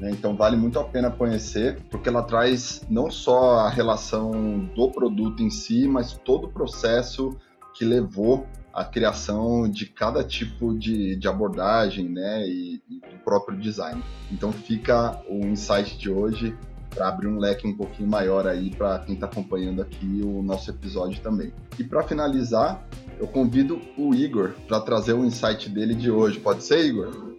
Né? 0.00 0.10
Então 0.10 0.36
vale 0.36 0.56
muito 0.56 0.78
a 0.78 0.84
pena 0.84 1.10
conhecer, 1.10 1.80
porque 1.90 2.08
ela 2.08 2.22
traz 2.22 2.84
não 2.88 3.10
só 3.10 3.60
a 3.60 3.70
relação 3.70 4.58
do 4.74 4.90
produto 4.90 5.42
em 5.42 5.50
si, 5.50 5.86
mas 5.86 6.12
todo 6.12 6.46
o 6.46 6.50
processo 6.50 7.36
que 7.74 7.84
levou 7.84 8.46
a 8.72 8.84
criação 8.84 9.68
de 9.68 9.86
cada 9.86 10.24
tipo 10.24 10.76
de, 10.76 11.16
de 11.16 11.28
abordagem 11.28 12.08
né, 12.08 12.46
e, 12.46 12.82
e, 12.88 13.00
do 13.00 13.18
próprio 13.22 13.58
design. 13.58 14.02
Então 14.30 14.50
fica 14.50 15.20
o 15.28 15.44
insight 15.46 15.98
de 15.98 16.10
hoje 16.10 16.56
para 16.94 17.08
abrir 17.08 17.28
um 17.28 17.38
leque 17.38 17.66
um 17.66 17.76
pouquinho 17.76 18.08
maior 18.08 18.46
aí 18.46 18.70
para 18.70 18.98
quem 19.00 19.14
está 19.14 19.26
acompanhando 19.26 19.82
aqui 19.82 20.20
o 20.22 20.42
nosso 20.42 20.70
episódio 20.70 21.20
também. 21.22 21.52
E 21.78 21.84
para 21.84 22.02
finalizar, 22.02 22.82
eu 23.18 23.26
convido 23.26 23.80
o 23.96 24.14
Igor 24.14 24.52
para 24.66 24.80
trazer 24.80 25.12
o 25.12 25.24
insight 25.24 25.68
dele 25.68 25.94
de 25.94 26.10
hoje. 26.10 26.38
Pode 26.38 26.64
ser, 26.64 26.84
Igor? 26.84 27.31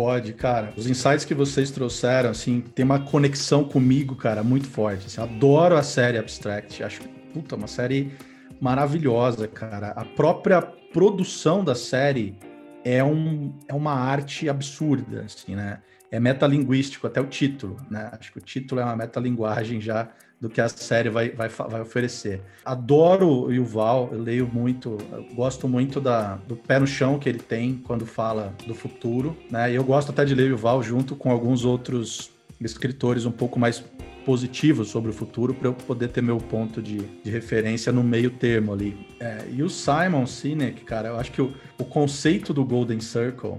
Pode, 0.00 0.32
cara. 0.32 0.72
Os 0.78 0.88
insights 0.88 1.26
que 1.26 1.34
vocês 1.34 1.70
trouxeram, 1.70 2.30
assim, 2.30 2.62
tem 2.74 2.86
uma 2.86 3.00
conexão 3.00 3.62
comigo, 3.62 4.16
cara, 4.16 4.42
muito 4.42 4.66
forte. 4.66 5.04
Assim, 5.04 5.20
adoro 5.20 5.76
a 5.76 5.82
série 5.82 6.16
Abstract. 6.16 6.82
Acho, 6.82 7.02
puta, 7.34 7.54
uma 7.54 7.66
série 7.66 8.10
maravilhosa, 8.58 9.46
cara. 9.46 9.88
A 9.88 10.02
própria 10.02 10.62
produção 10.62 11.62
da 11.62 11.74
série 11.74 12.34
é, 12.82 13.04
um, 13.04 13.52
é 13.68 13.74
uma 13.74 13.92
arte 13.92 14.48
absurda, 14.48 15.24
assim, 15.26 15.54
né? 15.54 15.82
É 16.10 16.18
metalinguístico, 16.18 17.06
até 17.06 17.20
o 17.20 17.26
título, 17.26 17.76
né? 17.90 18.08
Acho 18.18 18.32
que 18.32 18.38
o 18.38 18.42
título 18.42 18.80
é 18.80 18.84
uma 18.84 18.96
metalinguagem 18.96 19.82
já 19.82 20.08
do 20.40 20.48
que 20.48 20.60
a 20.60 20.68
série 20.68 21.10
vai, 21.10 21.30
vai, 21.30 21.48
vai 21.48 21.80
oferecer. 21.82 22.40
Adoro 22.64 23.28
o 23.28 23.52
Yuval, 23.52 24.08
eu 24.12 24.22
leio 24.22 24.48
muito, 24.50 24.96
eu 25.12 25.24
gosto 25.34 25.68
muito 25.68 26.00
da, 26.00 26.36
do 26.36 26.56
pé 26.56 26.78
no 26.78 26.86
chão 26.86 27.18
que 27.18 27.28
ele 27.28 27.38
tem 27.38 27.76
quando 27.76 28.06
fala 28.06 28.54
do 28.66 28.74
futuro, 28.74 29.36
né? 29.50 29.70
E 29.70 29.74
eu 29.74 29.84
gosto 29.84 30.10
até 30.10 30.24
de 30.24 30.34
ler 30.34 30.44
o 30.44 30.48
Yuval 30.48 30.82
junto 30.82 31.14
com 31.14 31.30
alguns 31.30 31.64
outros 31.64 32.30
escritores 32.60 33.26
um 33.26 33.30
pouco 33.30 33.58
mais 33.58 33.84
positivo 34.24 34.84
sobre 34.84 35.10
o 35.10 35.14
futuro 35.14 35.54
para 35.54 35.68
eu 35.68 35.74
poder 35.74 36.08
ter 36.08 36.22
meu 36.22 36.38
ponto 36.38 36.80
de, 36.80 36.98
de 36.98 37.30
referência 37.30 37.92
no 37.92 38.02
meio 38.02 38.30
termo 38.30 38.72
ali. 38.72 39.06
É, 39.18 39.44
e 39.50 39.62
o 39.62 39.68
Simon 39.68 40.26
Sinek, 40.26 40.84
cara, 40.84 41.08
eu 41.08 41.18
acho 41.18 41.32
que 41.32 41.42
o, 41.42 41.52
o 41.78 41.84
conceito 41.84 42.52
do 42.52 42.64
Golden 42.64 43.00
Circle, 43.00 43.56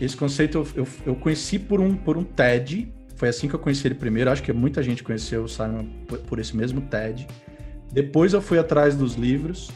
esse 0.00 0.16
conceito 0.16 0.58
eu, 0.58 0.68
eu, 0.74 0.88
eu, 1.06 1.14
conheci 1.14 1.58
por 1.58 1.80
um, 1.80 1.94
por 1.94 2.16
um 2.16 2.24
TED, 2.24 2.92
foi 3.20 3.28
assim 3.28 3.48
que 3.48 3.54
eu 3.54 3.58
conheci 3.58 3.86
ele 3.86 3.94
primeiro, 3.94 4.30
acho 4.30 4.42
que 4.42 4.50
muita 4.50 4.82
gente 4.82 5.04
conheceu 5.04 5.44
o 5.44 5.48
Simon 5.48 5.84
por, 6.26 6.38
esse 6.38 6.56
mesmo 6.56 6.80
TED. 6.80 7.28
Depois 7.92 8.32
eu 8.32 8.40
fui 8.40 8.58
atrás 8.58 8.96
dos 8.96 9.12
livros 9.14 9.70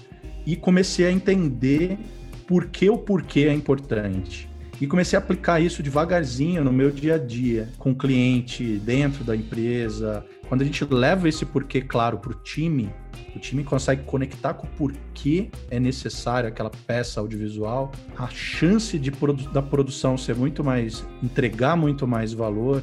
e 0.47 0.57
comecei 0.57 1.05
a 1.05 1.13
entender 1.13 1.99
por 2.47 2.69
que 2.69 2.89
o 2.89 2.97
porquê 2.97 3.41
é 3.41 3.53
importante. 3.53 4.49
E 4.81 4.87
comecei 4.87 5.19
a 5.19 5.21
aplicar 5.21 5.61
isso 5.61 5.83
devagarzinho 5.83 6.65
no 6.65 6.73
meu 6.73 6.91
dia 6.91 7.17
a 7.17 7.19
dia, 7.19 7.69
com 7.77 7.91
o 7.91 7.95
cliente, 7.95 8.79
dentro 8.79 9.23
da 9.23 9.37
empresa. 9.37 10.25
Quando 10.49 10.63
a 10.63 10.65
gente 10.65 10.83
leva 10.87 11.29
esse 11.29 11.45
porquê 11.45 11.83
claro 11.83 12.17
para 12.17 12.33
o 12.33 12.35
time, 12.37 12.91
o 13.37 13.39
time 13.39 13.63
consegue 13.63 14.05
conectar 14.05 14.55
com 14.55 14.67
o 14.67 14.71
porquê 14.71 15.51
é 15.71 15.79
necessário 15.79 16.49
aquela 16.49 16.71
peça 16.87 17.21
audiovisual, 17.21 17.93
a 18.17 18.27
chance 18.29 18.99
de 18.99 19.11
produ 19.11 19.51
da 19.51 19.61
produção 19.61 20.17
ser 20.17 20.35
muito 20.35 20.65
mais, 20.65 21.05
entregar 21.23 21.77
muito 21.77 22.07
mais 22.07 22.33
valor, 22.33 22.83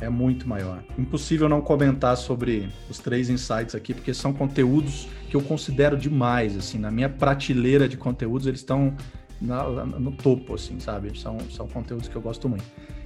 é 0.00 0.08
muito 0.08 0.48
maior. 0.48 0.82
Impossível 0.98 1.48
não 1.48 1.60
comentar 1.60 2.16
sobre 2.16 2.68
os 2.88 2.98
três 2.98 3.28
insights 3.28 3.74
aqui, 3.74 3.94
porque 3.94 4.14
são 4.14 4.32
conteúdos 4.32 5.08
que 5.28 5.36
eu 5.36 5.42
considero 5.42 5.96
demais, 5.96 6.56
assim, 6.56 6.78
na 6.78 6.90
minha 6.90 7.08
prateleira 7.08 7.88
de 7.88 7.96
conteúdos, 7.96 8.46
eles 8.46 8.60
estão 8.60 8.94
na, 9.40 9.64
no 9.84 10.12
topo, 10.12 10.54
assim, 10.54 10.80
sabe? 10.80 11.18
São, 11.18 11.38
são 11.50 11.66
conteúdos 11.68 12.08
que 12.08 12.16
eu 12.16 12.22
gosto 12.22 12.48
muito. 12.48 12.64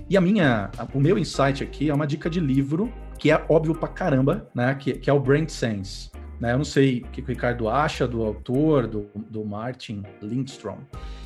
E 0.09 0.16
a 0.16 0.20
minha, 0.20 0.70
a, 0.76 0.87
o 0.92 1.00
meu 1.00 1.18
insight 1.18 1.62
aqui 1.62 1.88
é 1.88 1.94
uma 1.94 2.07
dica 2.07 2.28
de 2.28 2.40
livro 2.40 2.92
que 3.18 3.30
é 3.30 3.44
óbvio 3.48 3.74
pra 3.74 3.88
caramba, 3.88 4.48
né? 4.54 4.74
Que, 4.74 4.94
que 4.94 5.09
é 5.09 5.12
o 5.12 5.20
Brain 5.20 5.48
Sense. 5.48 6.11
Né? 6.40 6.52
Eu 6.52 6.59
não 6.59 6.64
sei 6.64 7.00
o 7.00 7.09
que 7.09 7.20
o 7.20 7.24
Ricardo 7.24 7.68
acha 7.68 8.07
do 8.07 8.22
autor, 8.22 8.87
do, 8.87 9.07
do 9.30 9.44
Martin 9.44 10.02
Lindstrom. 10.20 10.78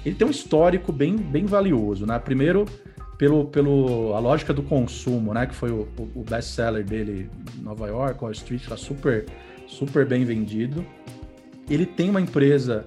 Ele 0.04 0.14
tem 0.14 0.26
um 0.26 0.30
histórico 0.30 0.92
bem, 0.92 1.16
bem 1.16 1.44
valioso, 1.44 2.06
né? 2.06 2.18
Primeiro, 2.18 2.66
pelo, 3.18 3.46
pelo 3.46 4.14
a 4.14 4.20
lógica 4.20 4.54
do 4.54 4.62
consumo, 4.62 5.34
né? 5.34 5.46
Que 5.46 5.54
foi 5.54 5.72
o, 5.72 5.88
o 6.14 6.22
best-seller 6.22 6.84
dele 6.84 7.28
em 7.58 7.62
Nova 7.62 7.88
York, 7.88 8.22
Wall 8.22 8.32
Street, 8.32 8.64
tá 8.66 8.76
super, 8.76 9.26
super 9.66 10.06
bem 10.06 10.24
vendido. 10.24 10.86
Ele 11.68 11.84
tem 11.84 12.08
uma 12.08 12.20
empresa 12.20 12.86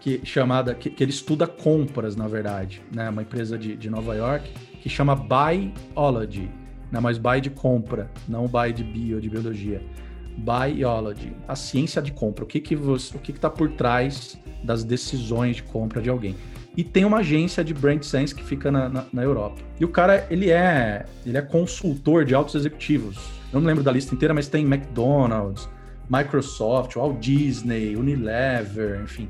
que 0.00 0.20
chamada 0.24 0.74
que, 0.74 0.90
que, 0.90 1.02
ele 1.02 1.10
estuda 1.12 1.46
compras, 1.46 2.16
na 2.16 2.26
verdade, 2.26 2.82
né? 2.92 3.08
Uma 3.08 3.22
empresa 3.22 3.56
de, 3.56 3.76
de 3.76 3.88
Nova 3.88 4.16
York 4.16 4.50
que 4.82 4.88
chama 4.88 5.14
Biology, 5.14 6.50
né? 6.90 6.98
Mas 7.00 7.16
buy 7.16 7.40
de 7.40 7.50
compra, 7.50 8.10
não 8.28 8.48
buy 8.48 8.72
de 8.72 8.82
bio, 8.82 9.20
de 9.20 9.30
biologia. 9.30 9.80
Biology, 10.36 11.32
a 11.46 11.56
ciência 11.56 12.02
de 12.02 12.12
compra, 12.12 12.44
o 12.44 12.46
que 12.46 12.60
que 12.60 12.76
você, 12.76 13.16
o 13.16 13.20
que 13.20 13.32
está 13.32 13.50
por 13.50 13.72
trás 13.72 14.38
das 14.62 14.84
decisões 14.84 15.56
de 15.56 15.62
compra 15.64 16.00
de 16.00 16.10
alguém. 16.10 16.36
E 16.78 16.84
tem 16.84 17.04
uma 17.04 17.18
agência 17.18 17.64
de 17.64 17.74
brand 17.74 18.04
sense 18.04 18.32
que 18.32 18.44
fica 18.44 18.70
na, 18.70 18.88
na, 18.88 19.04
na 19.12 19.22
Europa. 19.24 19.60
E 19.80 19.84
o 19.84 19.88
cara, 19.88 20.24
ele 20.30 20.48
é, 20.48 21.04
ele 21.26 21.36
é 21.36 21.42
consultor 21.42 22.24
de 22.24 22.36
altos 22.36 22.54
executivos. 22.54 23.16
Eu 23.52 23.58
não 23.58 23.66
lembro 23.66 23.82
da 23.82 23.90
lista 23.90 24.14
inteira, 24.14 24.32
mas 24.32 24.46
tem 24.46 24.64
McDonald's, 24.64 25.68
Microsoft, 26.08 26.94
Walt 26.94 27.18
Disney, 27.18 27.96
Unilever, 27.96 29.00
enfim, 29.02 29.28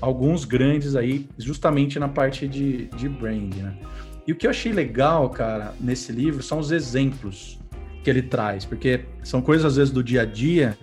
alguns 0.00 0.44
grandes 0.44 0.94
aí, 0.94 1.28
justamente 1.36 1.98
na 1.98 2.06
parte 2.06 2.46
de, 2.46 2.86
de 2.96 3.08
brand, 3.08 3.52
né? 3.56 3.74
E 4.24 4.30
o 4.30 4.36
que 4.36 4.46
eu 4.46 4.50
achei 4.50 4.70
legal, 4.70 5.28
cara, 5.30 5.74
nesse 5.80 6.12
livro 6.12 6.44
são 6.44 6.60
os 6.60 6.70
exemplos 6.70 7.58
que 8.04 8.08
ele 8.08 8.22
traz, 8.22 8.64
porque 8.64 9.00
são 9.24 9.42
coisas 9.42 9.66
às 9.66 9.76
vezes 9.76 9.92
do 9.92 10.00
dia 10.00 10.22
a 10.22 10.24
dia, 10.24 10.78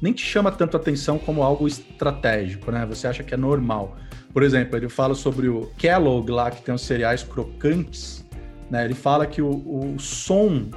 nem 0.00 0.12
te 0.12 0.24
chama 0.24 0.50
tanto 0.50 0.76
atenção 0.76 1.18
como 1.18 1.42
algo 1.42 1.66
estratégico, 1.66 2.70
né? 2.70 2.84
Você 2.86 3.06
acha 3.06 3.22
que 3.22 3.34
é 3.34 3.36
normal. 3.36 3.96
Por 4.32 4.42
exemplo, 4.42 4.76
ele 4.76 4.88
fala 4.88 5.14
sobre 5.14 5.48
o 5.48 5.70
Kellogg 5.78 6.30
lá, 6.30 6.50
que 6.50 6.62
tem 6.62 6.74
os 6.74 6.82
cereais 6.82 7.22
crocantes, 7.22 8.24
né? 8.70 8.84
Ele 8.84 8.94
fala 8.94 9.26
que 9.26 9.40
o, 9.40 9.50
o 9.50 9.98
som 9.98 10.68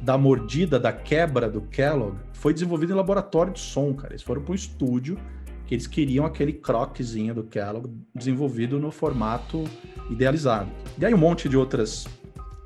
da 0.00 0.16
mordida, 0.16 0.78
da 0.78 0.92
quebra 0.92 1.48
do 1.48 1.62
Kellogg, 1.62 2.16
foi 2.32 2.52
desenvolvido 2.52 2.92
em 2.92 2.96
laboratório 2.96 3.52
de 3.52 3.60
som, 3.60 3.92
cara. 3.94 4.12
Eles 4.12 4.22
foram 4.22 4.42
para 4.42 4.52
um 4.52 4.54
estúdio 4.54 5.18
que 5.66 5.74
eles 5.74 5.86
queriam 5.86 6.24
aquele 6.24 6.52
croquezinho 6.52 7.34
do 7.34 7.42
Kellogg 7.44 7.90
desenvolvido 8.14 8.78
no 8.78 8.90
formato 8.90 9.64
idealizado. 10.08 10.70
E 10.98 11.04
aí 11.04 11.12
um 11.12 11.18
monte 11.18 11.48
de 11.48 11.56
outras 11.56 12.06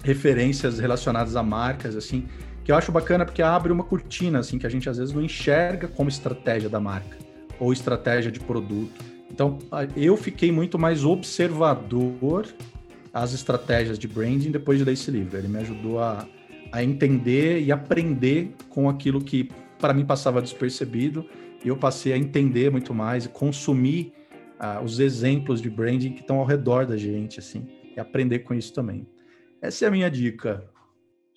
referências 0.05 0.79
relacionadas 0.79 1.35
a 1.35 1.43
marcas, 1.43 1.97
assim, 1.97 2.27
que 2.65 2.71
eu 2.71 2.77
acho 2.77 2.93
bacana 2.93 3.25
porque 3.25 3.43
abre 3.43 3.73
uma 3.73 3.85
cortina, 3.85 4.39
assim, 4.39 4.59
que 4.59 4.67
a 4.67 4.71
gente 4.71 4.89
às 4.89 4.99
vezes 4.99 5.15
não 5.15 5.23
enxerga 5.23 5.89
como 5.89 6.09
estratégia 6.09 6.69
da 6.69 6.81
marca 6.81 7.17
ou 7.59 7.73
estratégia 7.73 8.31
de 8.31 8.41
produto. 8.41 9.05
Então, 9.31 9.59
eu 9.97 10.17
fiquei 10.17 10.53
muito 10.53 10.79
mais 10.79 11.05
observador 11.05 12.47
às 13.13 13.33
estratégias 13.33 13.99
de 13.99 14.07
branding 14.07 14.51
depois 14.51 14.79
de 14.79 14.85
ler 14.85 14.93
esse 14.93 15.11
livro. 15.11 15.39
Ele 15.39 15.49
me 15.49 15.59
ajudou 15.59 16.01
a, 16.01 16.27
a 16.71 16.85
entender 16.85 17.61
e 17.61 17.73
aprender 17.73 18.55
com 18.69 18.89
aquilo 18.89 19.21
que 19.21 19.51
para 19.79 19.95
mim 19.95 20.05
passava 20.05 20.41
despercebido 20.41 21.27
e 21.65 21.69
eu 21.69 21.77
passei 21.77 22.13
a 22.13 22.19
entender 22.19 22.71
muito 22.71 22.93
mais 22.93 23.25
e 23.25 23.29
consumir 23.29 24.13
uh, 24.61 24.83
os 24.85 25.01
exemplos 25.01 25.61
de 25.61 25.71
branding 25.71 26.13
que 26.13 26.21
estão 26.21 26.39
ao 26.39 26.45
redor 26.45 26.87
da 26.87 26.97
gente, 26.97 27.39
assim, 27.39 27.67
e 27.97 28.01
aprender 28.01 28.41
com 28.41 28.55
isso 28.55 28.73
também. 28.73 29.07
Essa 29.61 29.85
é 29.85 29.89
a 29.89 29.91
minha 29.91 30.11
dica. 30.11 30.65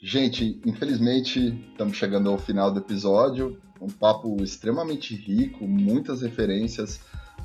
Gente, 0.01 0.61
infelizmente 0.65 1.65
estamos 1.71 1.97
chegando 1.97 2.29
ao 2.29 2.37
final 2.37 2.71
do 2.71 2.79
episódio. 2.79 3.57
Um 3.81 3.89
papo 3.89 4.41
extremamente 4.43 5.15
rico, 5.15 5.67
muitas 5.67 6.21
referências 6.21 6.99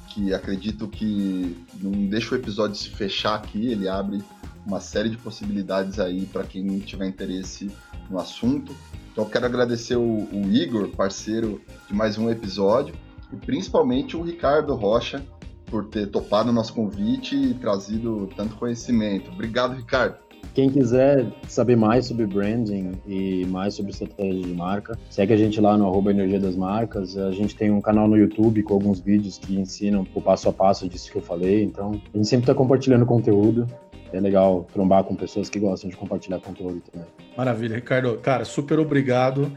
que 0.09 0.35
acredito 0.35 0.89
que 0.89 1.57
não 1.81 2.07
deixa 2.07 2.35
o 2.35 2.39
episódio 2.39 2.77
se 2.77 2.91
fechar 2.91 3.37
aqui, 3.37 3.71
ele 3.71 3.89
abre 3.89 4.23
uma 4.67 4.81
série 4.81 5.09
de 5.09 5.17
possibilidades 5.17 5.99
aí 5.99 6.27
para 6.27 6.45
quem 6.45 6.79
tiver 6.81 7.07
interesse 7.07 7.71
no 8.09 8.19
assunto. 8.19 8.75
Então 9.13 9.25
quero 9.25 9.47
agradecer 9.47 9.97
o, 9.97 10.29
o, 10.33 10.51
Igor, 10.53 10.89
parceiro 10.89 11.61
de 11.89 11.95
mais 11.95 12.19
um 12.19 12.31
episódio, 12.31 12.95
e 13.33 13.37
principalmente 13.37 14.17
o 14.17 14.23
Ricardo 14.23 14.75
Rocha 14.75 15.25
por 15.67 15.87
ter 15.87 16.09
topado 16.09 16.51
o 16.51 16.53
nosso 16.53 16.75
convite 16.75 17.37
e 17.37 17.55
trazido 17.55 18.29
tanto 18.37 18.57
conhecimento. 18.57 19.31
Obrigado, 19.31 19.77
Ricardo. 19.77 20.30
Quem 20.55 20.69
quiser 20.69 21.27
saber 21.47 21.77
mais 21.77 22.07
sobre 22.07 22.27
branding 22.27 22.93
e 23.07 23.47
mais 23.47 23.75
sobre 23.75 23.93
estratégia 23.93 24.43
de 24.43 24.53
marca, 24.53 24.99
segue 25.09 25.33
a 25.33 25.37
gente 25.37 25.61
lá 25.61 25.79
no 25.79 25.87
arroba 25.87 26.11
Energia 26.11 26.41
das 26.41 26.57
Marcas. 26.57 27.17
A 27.17 27.31
gente 27.31 27.55
tem 27.55 27.71
um 27.71 27.81
canal 27.81 28.09
no 28.09 28.17
YouTube 28.17 28.63
com 28.65 28.75
alguns 28.75 29.01
vídeos 29.01 29.39
que 29.39 29.55
ensinam 29.55 30.05
o 30.15 30.21
passo 30.21 30.49
a 30.49 30.53
passo 30.53 30.89
disso 30.89 31.11
que 31.13 31.19
eu 31.19 31.23
falei. 31.23 31.63
Então, 31.63 31.93
a 32.13 32.17
gente 32.17 32.29
sempre 32.29 32.45
está 32.45 32.55
compartilhando 32.55 33.07
conteúdo. 33.07 33.67
É 34.13 34.19
legal 34.19 34.67
trombar 34.73 35.05
com 35.05 35.15
pessoas 35.15 35.49
que 35.49 35.61
gostam 35.61 35.89
de 35.89 35.97
compartilhar 35.97 36.41
conteúdo 36.41 36.83
também. 36.91 37.07
Maravilha, 37.37 37.77
Ricardo. 37.77 38.19
Cara, 38.19 38.45
super 38.45 38.81
obrigado. 38.81 39.53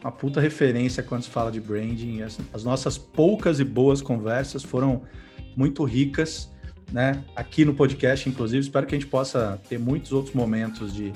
Uma 0.00 0.12
puta 0.12 0.40
referência 0.40 1.02
quando 1.02 1.22
se 1.22 1.30
fala 1.30 1.50
de 1.50 1.60
branding. 1.60 2.22
As, 2.22 2.38
as 2.52 2.62
nossas 2.62 2.96
poucas 2.96 3.58
e 3.58 3.64
boas 3.64 4.00
conversas 4.00 4.62
foram 4.62 5.02
muito 5.56 5.82
ricas 5.82 6.54
né? 6.92 7.22
Aqui 7.34 7.64
no 7.64 7.74
podcast, 7.74 8.28
inclusive, 8.28 8.60
espero 8.60 8.86
que 8.86 8.94
a 8.94 8.98
gente 8.98 9.08
possa 9.08 9.60
ter 9.68 9.78
muitos 9.78 10.12
outros 10.12 10.34
momentos 10.34 10.94
de, 10.94 11.12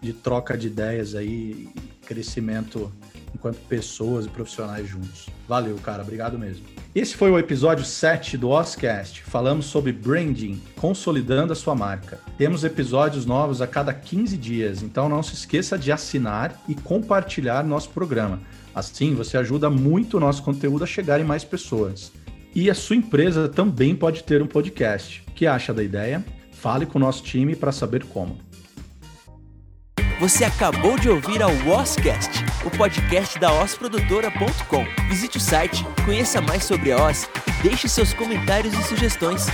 de 0.00 0.12
troca 0.12 0.56
de 0.56 0.66
ideias 0.66 1.14
aí, 1.14 1.68
crescimento 2.06 2.92
enquanto 3.34 3.56
pessoas 3.66 4.26
e 4.26 4.28
profissionais 4.28 4.88
juntos. 4.88 5.28
Valeu, 5.48 5.76
cara, 5.76 6.02
obrigado 6.02 6.38
mesmo. 6.38 6.64
Esse 6.94 7.16
foi 7.16 7.30
o 7.30 7.38
episódio 7.38 7.84
7 7.84 8.38
do 8.38 8.50
Oscast. 8.50 9.22
Falamos 9.24 9.66
sobre 9.66 9.92
branding, 9.92 10.62
consolidando 10.76 11.52
a 11.52 11.56
sua 11.56 11.74
marca. 11.74 12.20
Temos 12.38 12.62
episódios 12.62 13.26
novos 13.26 13.60
a 13.60 13.66
cada 13.66 13.92
15 13.92 14.36
dias, 14.36 14.82
então 14.82 15.08
não 15.08 15.22
se 15.22 15.34
esqueça 15.34 15.76
de 15.76 15.90
assinar 15.90 16.62
e 16.68 16.74
compartilhar 16.74 17.64
nosso 17.64 17.90
programa. 17.90 18.40
Assim, 18.72 19.14
você 19.14 19.36
ajuda 19.36 19.68
muito 19.68 20.16
o 20.16 20.20
nosso 20.20 20.42
conteúdo 20.42 20.84
a 20.84 20.86
chegar 20.86 21.20
em 21.20 21.24
mais 21.24 21.44
pessoas. 21.44 22.12
E 22.54 22.70
a 22.70 22.74
sua 22.74 22.96
empresa 22.96 23.48
também 23.48 23.96
pode 23.96 24.22
ter 24.22 24.40
um 24.40 24.46
podcast. 24.46 25.24
O 25.28 25.32
que 25.32 25.46
acha 25.46 25.74
da 25.74 25.82
ideia? 25.82 26.24
Fale 26.52 26.86
com 26.86 26.98
o 26.98 27.00
nosso 27.00 27.22
time 27.22 27.56
para 27.56 27.72
saber 27.72 28.04
como. 28.04 28.38
Você 30.20 30.44
acabou 30.44 30.96
de 30.98 31.08
ouvir 31.08 31.42
a 31.42 31.48
Oscast, 31.48 32.30
o 32.64 32.70
podcast 32.70 33.38
da 33.38 33.52
osprodutora.com. 33.52 34.84
Visite 35.08 35.36
o 35.36 35.40
site, 35.40 35.84
conheça 36.04 36.40
mais 36.40 36.64
sobre 36.64 36.92
a 36.92 37.08
Os 37.08 37.28
deixe 37.62 37.88
seus 37.88 38.14
comentários 38.14 38.72
e 38.72 38.82
sugestões. 38.84 39.46